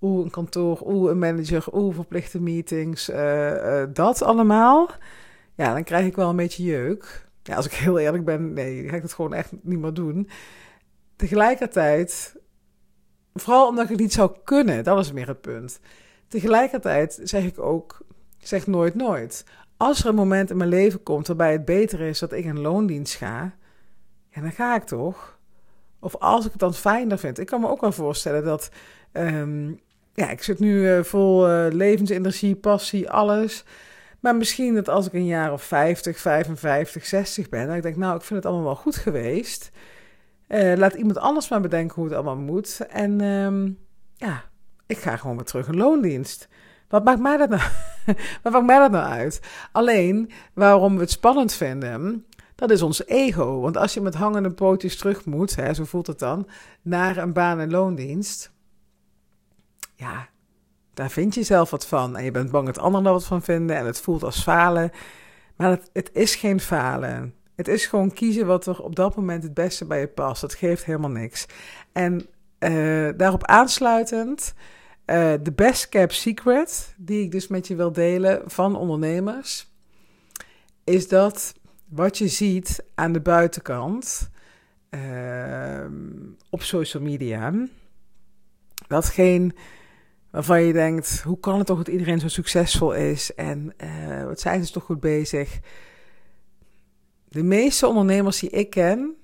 oeh, 0.00 0.24
een 0.24 0.30
kantoor, 0.30 0.80
oeh, 0.84 1.10
een 1.10 1.18
manager, 1.18 1.64
oeh, 1.72 1.94
verplichte 1.94 2.40
meetings, 2.40 3.08
uh, 3.10 3.50
uh, 3.50 3.84
dat 3.92 4.22
allemaal. 4.22 4.90
Ja, 5.54 5.74
dan 5.74 5.84
krijg 5.84 6.06
ik 6.06 6.16
wel 6.16 6.28
een 6.28 6.36
beetje 6.36 6.62
jeuk. 6.62 7.28
Ja, 7.42 7.56
als 7.56 7.66
ik 7.66 7.72
heel 7.72 7.98
eerlijk 7.98 8.24
ben, 8.24 8.52
nee, 8.52 8.88
ga 8.88 8.96
ik 8.96 9.02
het 9.02 9.12
gewoon 9.12 9.34
echt 9.34 9.52
niet 9.62 9.78
meer 9.78 9.94
doen. 9.94 10.28
Tegelijkertijd, 11.16 12.36
vooral 13.34 13.68
omdat 13.68 13.84
ik 13.84 13.90
het 13.90 14.00
niet 14.00 14.12
zou 14.12 14.36
kunnen, 14.44 14.84
dat 14.84 14.98
is 14.98 15.12
meer 15.12 15.28
het 15.28 15.40
punt. 15.40 15.80
Tegelijkertijd 16.28 17.20
zeg 17.22 17.44
ik 17.44 17.58
ook, 17.58 18.01
zeg 18.46 18.66
nooit 18.66 18.94
nooit. 18.94 19.44
Als 19.76 20.00
er 20.00 20.08
een 20.08 20.14
moment 20.14 20.50
in 20.50 20.56
mijn 20.56 20.68
leven 20.68 21.02
komt 21.02 21.26
waarbij 21.26 21.52
het 21.52 21.64
beter 21.64 22.00
is 22.00 22.18
dat 22.18 22.32
ik 22.32 22.44
een 22.44 22.60
loondienst 22.60 23.14
ga, 23.14 23.54
ja, 24.28 24.40
dan 24.40 24.52
ga 24.52 24.74
ik 24.74 24.84
toch. 24.84 25.38
Of 26.00 26.16
als 26.16 26.44
ik 26.44 26.50
het 26.50 26.60
dan 26.60 26.74
fijner 26.74 27.18
vind. 27.18 27.38
Ik 27.38 27.46
kan 27.46 27.60
me 27.60 27.68
ook 27.68 27.80
wel 27.80 27.92
voorstellen 27.92 28.44
dat 28.44 28.70
um, 29.12 29.80
ja, 30.14 30.30
ik 30.30 30.42
zit 30.42 30.58
nu 30.58 30.96
uh, 30.96 31.02
vol 31.02 31.48
uh, 31.48 31.66
levensenergie, 31.72 32.56
passie, 32.56 33.10
alles. 33.10 33.64
Maar 34.20 34.36
misschien 34.36 34.74
dat 34.74 34.88
als 34.88 35.06
ik 35.06 35.12
een 35.12 35.26
jaar 35.26 35.52
of 35.52 35.62
50, 35.62 36.18
55, 36.18 37.06
60 37.06 37.48
ben, 37.48 37.66
dat 37.66 37.76
ik 37.76 37.82
denk, 37.82 37.96
nou, 37.96 38.16
ik 38.16 38.22
vind 38.22 38.42
het 38.42 38.46
allemaal 38.46 38.66
wel 38.66 38.76
goed 38.76 38.96
geweest. 38.96 39.70
Uh, 40.48 40.76
laat 40.76 40.94
iemand 40.94 41.18
anders 41.18 41.48
maar 41.48 41.60
bedenken 41.60 41.94
hoe 41.94 42.04
het 42.04 42.14
allemaal 42.14 42.36
moet. 42.36 42.80
En 42.88 43.20
um, 43.20 43.78
ja, 44.16 44.44
ik 44.86 44.98
ga 44.98 45.16
gewoon 45.16 45.36
weer 45.36 45.44
terug 45.44 45.68
in 45.68 45.76
loondienst. 45.76 46.48
Wat 46.88 47.04
maakt 47.04 47.20
mij 47.20 47.36
dat 47.36 47.48
nou, 47.48 47.62
wat 48.42 48.52
maakt 48.52 48.66
mij 48.66 48.78
dat 48.78 48.90
nou 48.90 49.04
uit? 49.04 49.40
Alleen, 49.72 50.30
waarom 50.54 50.94
we 50.94 51.00
het 51.00 51.10
spannend 51.10 51.52
vinden, 51.52 52.26
dat 52.54 52.70
is 52.70 52.82
ons 52.82 53.06
ego. 53.06 53.60
Want 53.60 53.76
als 53.76 53.94
je 53.94 54.00
met 54.00 54.14
hangende 54.14 54.50
pootjes 54.50 54.96
terug 54.96 55.24
moet, 55.24 55.56
hè, 55.56 55.74
zo 55.74 55.84
voelt 55.84 56.06
het 56.06 56.18
dan, 56.18 56.48
naar 56.82 57.16
een 57.16 57.32
baan- 57.32 57.60
en 57.60 57.70
loondienst 57.70 58.52
ja, 60.02 60.28
daar 60.94 61.10
vind 61.10 61.34
je 61.34 61.42
zelf 61.42 61.70
wat 61.70 61.86
van. 61.86 62.16
En 62.16 62.24
je 62.24 62.30
bent 62.30 62.50
bang 62.50 62.66
dat 62.66 62.78
anderen 62.78 63.06
er 63.06 63.12
wat 63.12 63.24
van 63.24 63.42
vinden. 63.42 63.76
En 63.76 63.86
het 63.86 64.00
voelt 64.00 64.22
als 64.22 64.42
falen. 64.42 64.90
Maar 65.56 65.70
het, 65.70 65.90
het 65.92 66.10
is 66.12 66.34
geen 66.34 66.60
falen. 66.60 67.34
Het 67.54 67.68
is 67.68 67.86
gewoon 67.86 68.12
kiezen 68.12 68.46
wat 68.46 68.66
er 68.66 68.82
op 68.82 68.96
dat 68.96 69.16
moment 69.16 69.42
het 69.42 69.54
beste 69.54 69.84
bij 69.84 70.00
je 70.00 70.08
past. 70.08 70.40
Dat 70.40 70.54
geeft 70.54 70.84
helemaal 70.84 71.10
niks. 71.10 71.46
En 71.92 72.26
uh, 72.58 73.08
daarop 73.16 73.44
aansluitend, 73.44 74.54
uh, 75.06 75.34
de 75.42 75.52
best 75.54 75.88
kept 75.88 76.14
secret, 76.14 76.94
die 76.96 77.22
ik 77.22 77.30
dus 77.30 77.48
met 77.48 77.66
je 77.66 77.76
wil 77.76 77.92
delen 77.92 78.42
van 78.46 78.76
ondernemers, 78.76 79.70
is 80.84 81.08
dat 81.08 81.54
wat 81.88 82.18
je 82.18 82.28
ziet 82.28 82.84
aan 82.94 83.12
de 83.12 83.20
buitenkant 83.20 84.30
uh, 84.90 85.86
op 86.50 86.62
social 86.62 87.02
media, 87.02 87.66
dat 88.88 89.06
geen 89.06 89.54
waarvan 90.30 90.62
je 90.62 90.72
denkt: 90.72 91.20
hoe 91.20 91.40
kan 91.40 91.58
het 91.58 91.66
toch 91.66 91.76
dat 91.76 91.88
iedereen 91.88 92.20
zo 92.20 92.28
succesvol 92.28 92.92
is 92.92 93.34
en 93.34 93.74
uh, 93.84 94.24
wat 94.24 94.40
zijn 94.40 94.66
ze 94.66 94.72
toch 94.72 94.84
goed 94.84 95.00
bezig? 95.00 95.58
De 97.28 97.42
meeste 97.42 97.86
ondernemers 97.86 98.38
die 98.38 98.50
ik 98.50 98.70
ken, 98.70 99.14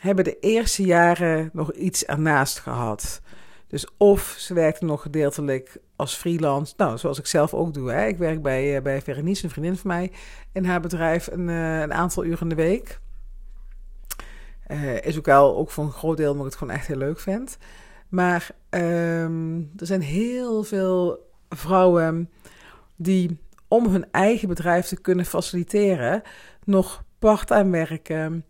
hebben 0.00 0.24
de 0.24 0.38
eerste 0.38 0.82
jaren 0.82 1.50
nog 1.52 1.72
iets 1.72 2.04
ernaast 2.04 2.58
gehad. 2.58 3.20
Dus 3.66 3.86
of 3.96 4.34
ze 4.38 4.54
werkten 4.54 4.86
nog 4.86 5.02
gedeeltelijk 5.02 5.78
als 5.96 6.14
freelance, 6.14 6.74
nou, 6.76 6.98
zoals 6.98 7.18
ik 7.18 7.26
zelf 7.26 7.54
ook 7.54 7.74
doe. 7.74 7.90
Hè. 7.90 8.06
Ik 8.06 8.18
werk 8.18 8.42
bij, 8.42 8.76
uh, 8.76 8.82
bij 8.82 9.02
Verenice, 9.02 9.44
een 9.44 9.50
vriendin 9.50 9.76
van 9.76 9.90
mij, 9.90 10.12
in 10.52 10.64
haar 10.64 10.80
bedrijf 10.80 11.26
een, 11.26 11.48
uh, 11.48 11.80
een 11.80 11.92
aantal 11.92 12.24
uren 12.24 12.40
in 12.40 12.48
de 12.48 12.54
week. 12.54 13.00
is 15.00 15.18
ook 15.18 15.26
wel 15.26 15.56
ook 15.56 15.70
voor 15.70 15.84
een 15.84 15.92
groot 15.92 16.16
deel 16.16 16.30
omdat 16.30 16.46
ik 16.46 16.50
het 16.52 16.60
gewoon 16.60 16.74
echt 16.76 16.86
heel 16.86 16.96
leuk 16.96 17.20
vind. 17.20 17.58
Maar 18.08 18.50
um, 18.70 19.70
er 19.76 19.86
zijn 19.86 20.00
heel 20.00 20.64
veel 20.64 21.28
vrouwen 21.48 22.30
die 22.96 23.38
om 23.68 23.86
hun 23.86 24.06
eigen 24.10 24.48
bedrijf 24.48 24.86
te 24.86 25.00
kunnen 25.00 25.24
faciliteren, 25.24 26.22
nog 26.64 27.04
part-time 27.18 27.70
werken. 27.70 28.44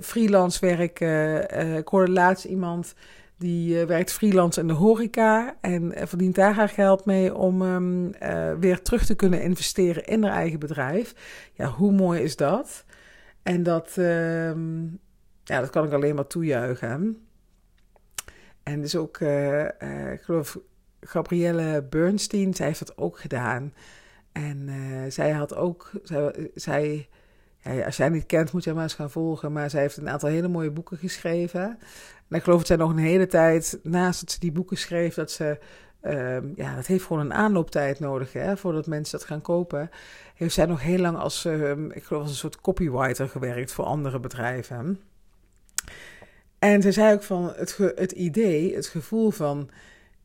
freelance 0.00 0.60
werken. 0.60 1.48
ik 1.76 1.88
hoorde 1.88 2.12
laatst 2.12 2.44
iemand 2.44 2.94
die 3.44 3.86
werkt 3.86 4.12
freelance 4.12 4.60
in 4.60 4.66
de 4.66 4.72
horeca 4.72 5.56
en 5.60 5.92
verdient 6.08 6.34
daar 6.34 6.54
haar 6.54 6.68
geld 6.68 7.04
mee 7.04 7.34
om 7.34 7.62
um, 7.62 8.12
weer 8.60 8.82
terug 8.82 9.06
te 9.06 9.14
kunnen 9.14 9.42
investeren 9.42 10.04
in 10.04 10.22
haar 10.22 10.32
eigen 10.32 10.58
bedrijf. 10.58 11.14
Ja, 11.52 11.66
hoe 11.66 11.92
mooi 11.92 12.22
is 12.22 12.36
dat? 12.36 12.84
En 13.42 13.62
dat, 13.62 13.94
uh, 13.98 14.54
ja, 15.44 15.60
dat 15.60 15.70
kan 15.70 15.84
ik 15.84 15.92
alleen 15.92 16.14
maar 16.14 16.26
toejuichen. 16.26 17.26
En 18.62 18.80
dus 18.80 18.96
ook, 18.96 19.20
ik 20.12 20.22
geloof, 20.22 20.58
Gabrielle 21.00 21.86
Bernstein, 21.90 22.54
zij 22.54 22.66
heeft 22.66 22.86
dat 22.86 22.98
ook 22.98 23.18
gedaan. 23.18 23.74
En 24.32 24.68
zij 25.08 25.30
had 25.30 25.54
ook, 25.54 25.90
zij, 26.02 26.48
zij 26.54 27.08
als 27.84 27.96
jij 27.96 28.08
niet 28.08 28.26
kent, 28.26 28.52
moet 28.52 28.64
je 28.64 28.72
maar 28.72 28.82
eens 28.82 28.94
gaan 28.94 29.10
volgen. 29.10 29.52
Maar 29.52 29.70
zij 29.70 29.80
heeft 29.80 29.96
een 29.96 30.08
aantal 30.08 30.28
hele 30.28 30.48
mooie 30.48 30.70
boeken 30.70 30.96
geschreven. 30.96 31.78
En 32.34 32.40
ik 32.40 32.46
geloof 32.46 32.58
dat 32.58 32.68
zij 32.68 32.76
nog 32.76 32.90
een 32.90 32.98
hele 32.98 33.26
tijd, 33.26 33.78
naast 33.82 34.20
dat 34.20 34.30
ze 34.30 34.40
die 34.40 34.52
boeken 34.52 34.76
schreef, 34.76 35.14
dat 35.14 35.30
ze 35.30 35.58
Um, 36.06 36.52
ja, 36.56 36.74
dat 36.74 36.86
heeft 36.86 37.04
gewoon 37.04 37.22
een 37.22 37.34
aanlooptijd 37.34 38.00
nodig 38.00 38.32
hè, 38.32 38.56
voordat 38.56 38.86
mensen 38.86 39.18
dat 39.18 39.26
gaan 39.26 39.40
kopen. 39.40 39.90
Heeft 40.34 40.54
zij 40.54 40.66
nog 40.66 40.82
heel 40.82 40.98
lang 40.98 41.16
als, 41.16 41.44
um, 41.44 41.90
ik 41.90 42.04
geloof, 42.04 42.22
als 42.22 42.30
een 42.30 42.36
soort 42.36 42.60
copywriter 42.60 43.28
gewerkt 43.28 43.72
voor 43.72 43.84
andere 43.84 44.20
bedrijven. 44.20 45.00
En 46.58 46.82
ze 46.82 46.92
zei 46.92 47.14
ook 47.14 47.22
van 47.22 47.52
het, 47.56 47.76
het 47.76 48.12
idee, 48.12 48.74
het 48.74 48.86
gevoel 48.86 49.30
van, 49.30 49.70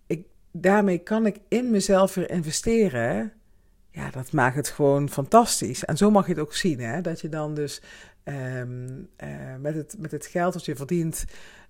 ik, 0.07 0.25
daarmee 0.51 0.97
kan 0.97 1.25
ik 1.25 1.39
in 1.47 1.71
mezelf 1.71 2.13
weer 2.13 2.29
investeren. 2.29 3.33
Ja, 3.91 4.09
dat 4.09 4.31
maakt 4.31 4.55
het 4.55 4.69
gewoon 4.69 5.09
fantastisch. 5.09 5.85
En 5.85 5.97
zo 5.97 6.11
mag 6.11 6.25
je 6.25 6.33
het 6.33 6.41
ook 6.41 6.53
zien, 6.55 6.79
hè? 6.79 7.01
dat 7.01 7.21
je 7.21 7.29
dan 7.29 7.53
dus 7.53 7.81
um, 8.23 9.09
uh, 9.23 9.55
met, 9.59 9.75
het, 9.75 9.95
met 9.97 10.11
het 10.11 10.25
geld 10.25 10.53
dat 10.53 10.65
je 10.65 10.75
verdient 10.75 11.25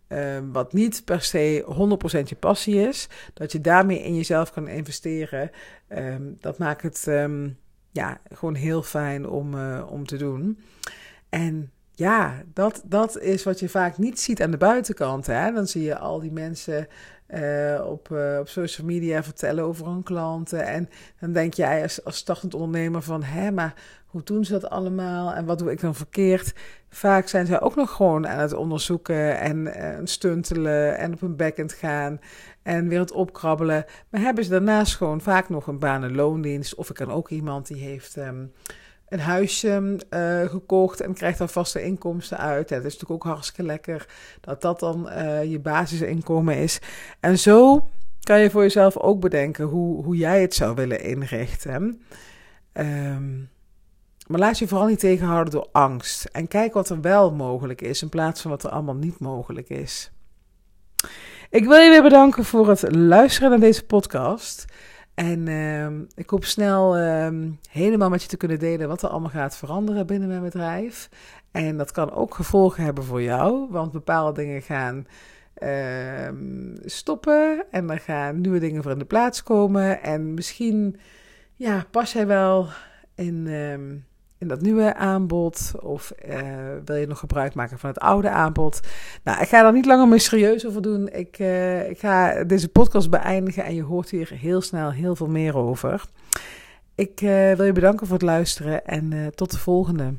Ehm, 0.09 0.51
wat 0.51 0.73
niet 0.73 1.01
per 1.05 1.21
se 1.21 1.63
100% 1.65 2.29
je 2.29 2.35
passie 2.35 2.87
is, 2.87 3.07
dat 3.33 3.51
je 3.51 3.61
daarmee 3.61 4.03
in 4.03 4.15
jezelf 4.15 4.51
kan 4.51 4.67
investeren, 4.67 5.51
ehm, 5.87 6.23
dat 6.39 6.57
maakt 6.57 6.81
het 6.81 7.05
um, 7.07 7.57
ja, 7.91 8.21
gewoon 8.33 8.55
heel 8.55 8.83
fijn 8.83 9.27
om, 9.27 9.53
uh, 9.53 9.87
om 9.89 10.05
te 10.05 10.17
doen. 10.17 10.59
En 11.29 11.71
ja, 11.91 12.43
dat, 12.53 12.81
dat 12.85 13.19
is 13.19 13.43
wat 13.43 13.59
je 13.59 13.69
vaak 13.69 13.97
niet 13.97 14.19
ziet 14.19 14.41
aan 14.41 14.51
de 14.51 14.57
buitenkant. 14.57 15.25
Hè? 15.25 15.51
Dan 15.51 15.67
zie 15.67 15.83
je 15.83 15.97
al 15.97 16.19
die 16.19 16.31
mensen 16.31 16.87
uh, 17.35 17.85
op, 17.85 18.09
uh, 18.11 18.37
op 18.39 18.47
social 18.47 18.87
media 18.87 19.23
vertellen 19.23 19.63
over 19.63 19.85
hun 19.85 20.03
klanten. 20.03 20.65
En 20.65 20.89
dan 21.19 21.31
denk 21.31 21.53
jij 21.53 21.81
als, 21.81 22.03
als 22.03 22.17
startend 22.17 22.53
ondernemer 22.53 23.01
van, 23.01 23.23
hè, 23.23 23.51
maar 23.51 23.73
hoe 24.05 24.23
doen 24.23 24.45
ze 24.45 24.51
dat 24.51 24.69
allemaal 24.69 25.33
en 25.33 25.45
wat 25.45 25.59
doe 25.59 25.71
ik 25.71 25.81
dan 25.81 25.95
verkeerd? 25.95 26.53
Vaak 26.89 27.27
zijn 27.27 27.45
zij 27.45 27.61
ook 27.61 27.75
nog 27.75 27.91
gewoon 27.91 28.27
aan 28.27 28.39
het 28.39 28.53
onderzoeken 28.53 29.39
en 29.39 29.57
uh, 29.57 29.97
stuntelen 30.03 30.97
en 30.97 31.13
op 31.13 31.19
hun 31.19 31.35
backend 31.35 31.73
gaan 31.73 32.19
en 32.63 32.87
weer 32.87 32.99
het 32.99 33.11
opkrabbelen. 33.11 33.85
Maar 34.09 34.21
hebben 34.21 34.43
ze 34.43 34.49
daarnaast 34.49 34.95
gewoon 34.95 35.21
vaak 35.21 35.49
nog 35.49 35.67
een 35.67 35.79
baan- 35.79 36.03
en 36.03 36.15
loondienst? 36.15 36.75
Of 36.75 36.89
ik 36.89 36.95
kan 36.95 37.11
ook 37.11 37.29
iemand 37.29 37.67
die 37.67 37.83
heeft 37.83 38.15
um, 38.15 38.51
een 39.09 39.19
huisje 39.19 39.99
uh, 40.09 40.49
gekocht 40.49 41.01
en 41.01 41.13
krijgt 41.13 41.37
daar 41.37 41.49
vaste 41.49 41.83
inkomsten 41.83 42.37
uit. 42.37 42.69
Dat 42.69 42.77
is 42.77 42.83
natuurlijk 42.83 43.11
ook 43.11 43.31
hartstikke 43.33 43.63
lekker 43.63 44.07
dat 44.41 44.61
dat 44.61 44.79
dan 44.79 45.09
uh, 45.09 45.43
je 45.43 45.59
basisinkomen 45.59 46.55
is. 46.55 46.79
En 47.19 47.39
zo 47.39 47.87
kan 48.19 48.39
je 48.39 48.49
voor 48.49 48.61
jezelf 48.61 48.97
ook 48.97 49.19
bedenken 49.19 49.65
hoe, 49.65 50.03
hoe 50.03 50.15
jij 50.15 50.41
het 50.41 50.53
zou 50.53 50.75
willen 50.75 51.03
inrichten. 51.03 52.01
Um, 52.73 53.49
maar 54.27 54.39
laat 54.39 54.59
je 54.59 54.67
vooral 54.67 54.87
niet 54.87 54.99
tegenhouden 54.99 55.53
door 55.53 55.67
angst. 55.71 56.25
En 56.25 56.47
kijk 56.47 56.73
wat 56.73 56.89
er 56.89 57.01
wel 57.01 57.31
mogelijk 57.31 57.81
is 57.81 58.01
in 58.01 58.09
plaats 58.09 58.41
van 58.41 58.51
wat 58.51 58.63
er 58.63 58.69
allemaal 58.69 58.95
niet 58.95 59.19
mogelijk 59.19 59.69
is. 59.69 60.11
Ik 61.49 61.65
wil 61.65 61.79
je 61.79 61.89
weer 61.89 62.01
bedanken 62.03 62.45
voor 62.45 62.69
het 62.69 62.95
luisteren 62.95 63.49
naar 63.49 63.59
deze 63.59 63.85
podcast. 63.85 64.65
En 65.19 65.47
uh, 65.47 65.87
ik 66.15 66.29
hoop 66.29 66.45
snel 66.45 66.99
uh, 66.99 67.51
helemaal 67.69 68.09
met 68.09 68.21
je 68.21 68.27
te 68.27 68.37
kunnen 68.37 68.59
delen 68.59 68.87
wat 68.87 69.01
er 69.01 69.09
allemaal 69.09 69.29
gaat 69.29 69.57
veranderen 69.57 70.07
binnen 70.07 70.27
mijn 70.27 70.41
bedrijf. 70.41 71.09
En 71.51 71.77
dat 71.77 71.91
kan 71.91 72.11
ook 72.11 72.35
gevolgen 72.35 72.83
hebben 72.83 73.03
voor 73.03 73.21
jou, 73.21 73.67
want 73.69 73.91
bepaalde 73.91 74.41
dingen 74.41 74.61
gaan 74.61 75.07
uh, 75.57 76.29
stoppen 76.85 77.65
en 77.71 77.89
er 77.89 77.99
gaan 77.99 78.41
nieuwe 78.41 78.59
dingen 78.59 78.83
voor 78.83 78.91
in 78.91 78.99
de 78.99 79.05
plaats 79.05 79.43
komen. 79.43 80.01
En 80.01 80.33
misschien 80.33 80.99
ja, 81.55 81.85
pas 81.91 82.13
jij 82.13 82.27
wel 82.27 82.67
in 83.15 83.47
ehm, 83.47 83.97
in 84.39 84.47
dat 84.47 84.61
nieuwe 84.61 84.95
aanbod? 84.95 85.71
Of 85.81 86.13
uh, 86.29 86.37
wil 86.85 86.95
je 86.95 87.07
nog 87.07 87.19
gebruik 87.19 87.53
maken 87.53 87.79
van 87.79 87.89
het 87.89 87.99
oude 87.99 88.29
aanbod? 88.29 88.79
Nou, 89.23 89.41
ik 89.41 89.47
ga 89.47 89.65
er 89.65 89.73
niet 89.73 89.85
langer 89.85 90.07
mysterieus 90.07 90.67
over 90.67 90.81
doen. 90.81 91.09
Ik, 91.09 91.39
uh, 91.39 91.89
ik 91.89 91.99
ga 91.99 92.43
deze 92.43 92.69
podcast 92.69 93.09
beëindigen 93.09 93.63
en 93.63 93.75
je 93.75 93.83
hoort 93.83 94.09
hier 94.09 94.31
heel 94.33 94.61
snel 94.61 94.91
heel 94.91 95.15
veel 95.15 95.29
meer 95.29 95.57
over. 95.57 96.03
Ik 96.95 97.21
uh, 97.21 97.51
wil 97.53 97.65
je 97.65 97.71
bedanken 97.71 98.07
voor 98.07 98.15
het 98.15 98.25
luisteren 98.25 98.85
en 98.85 99.31
tot 99.35 99.51
de 99.51 99.57
volgende. 99.57 100.13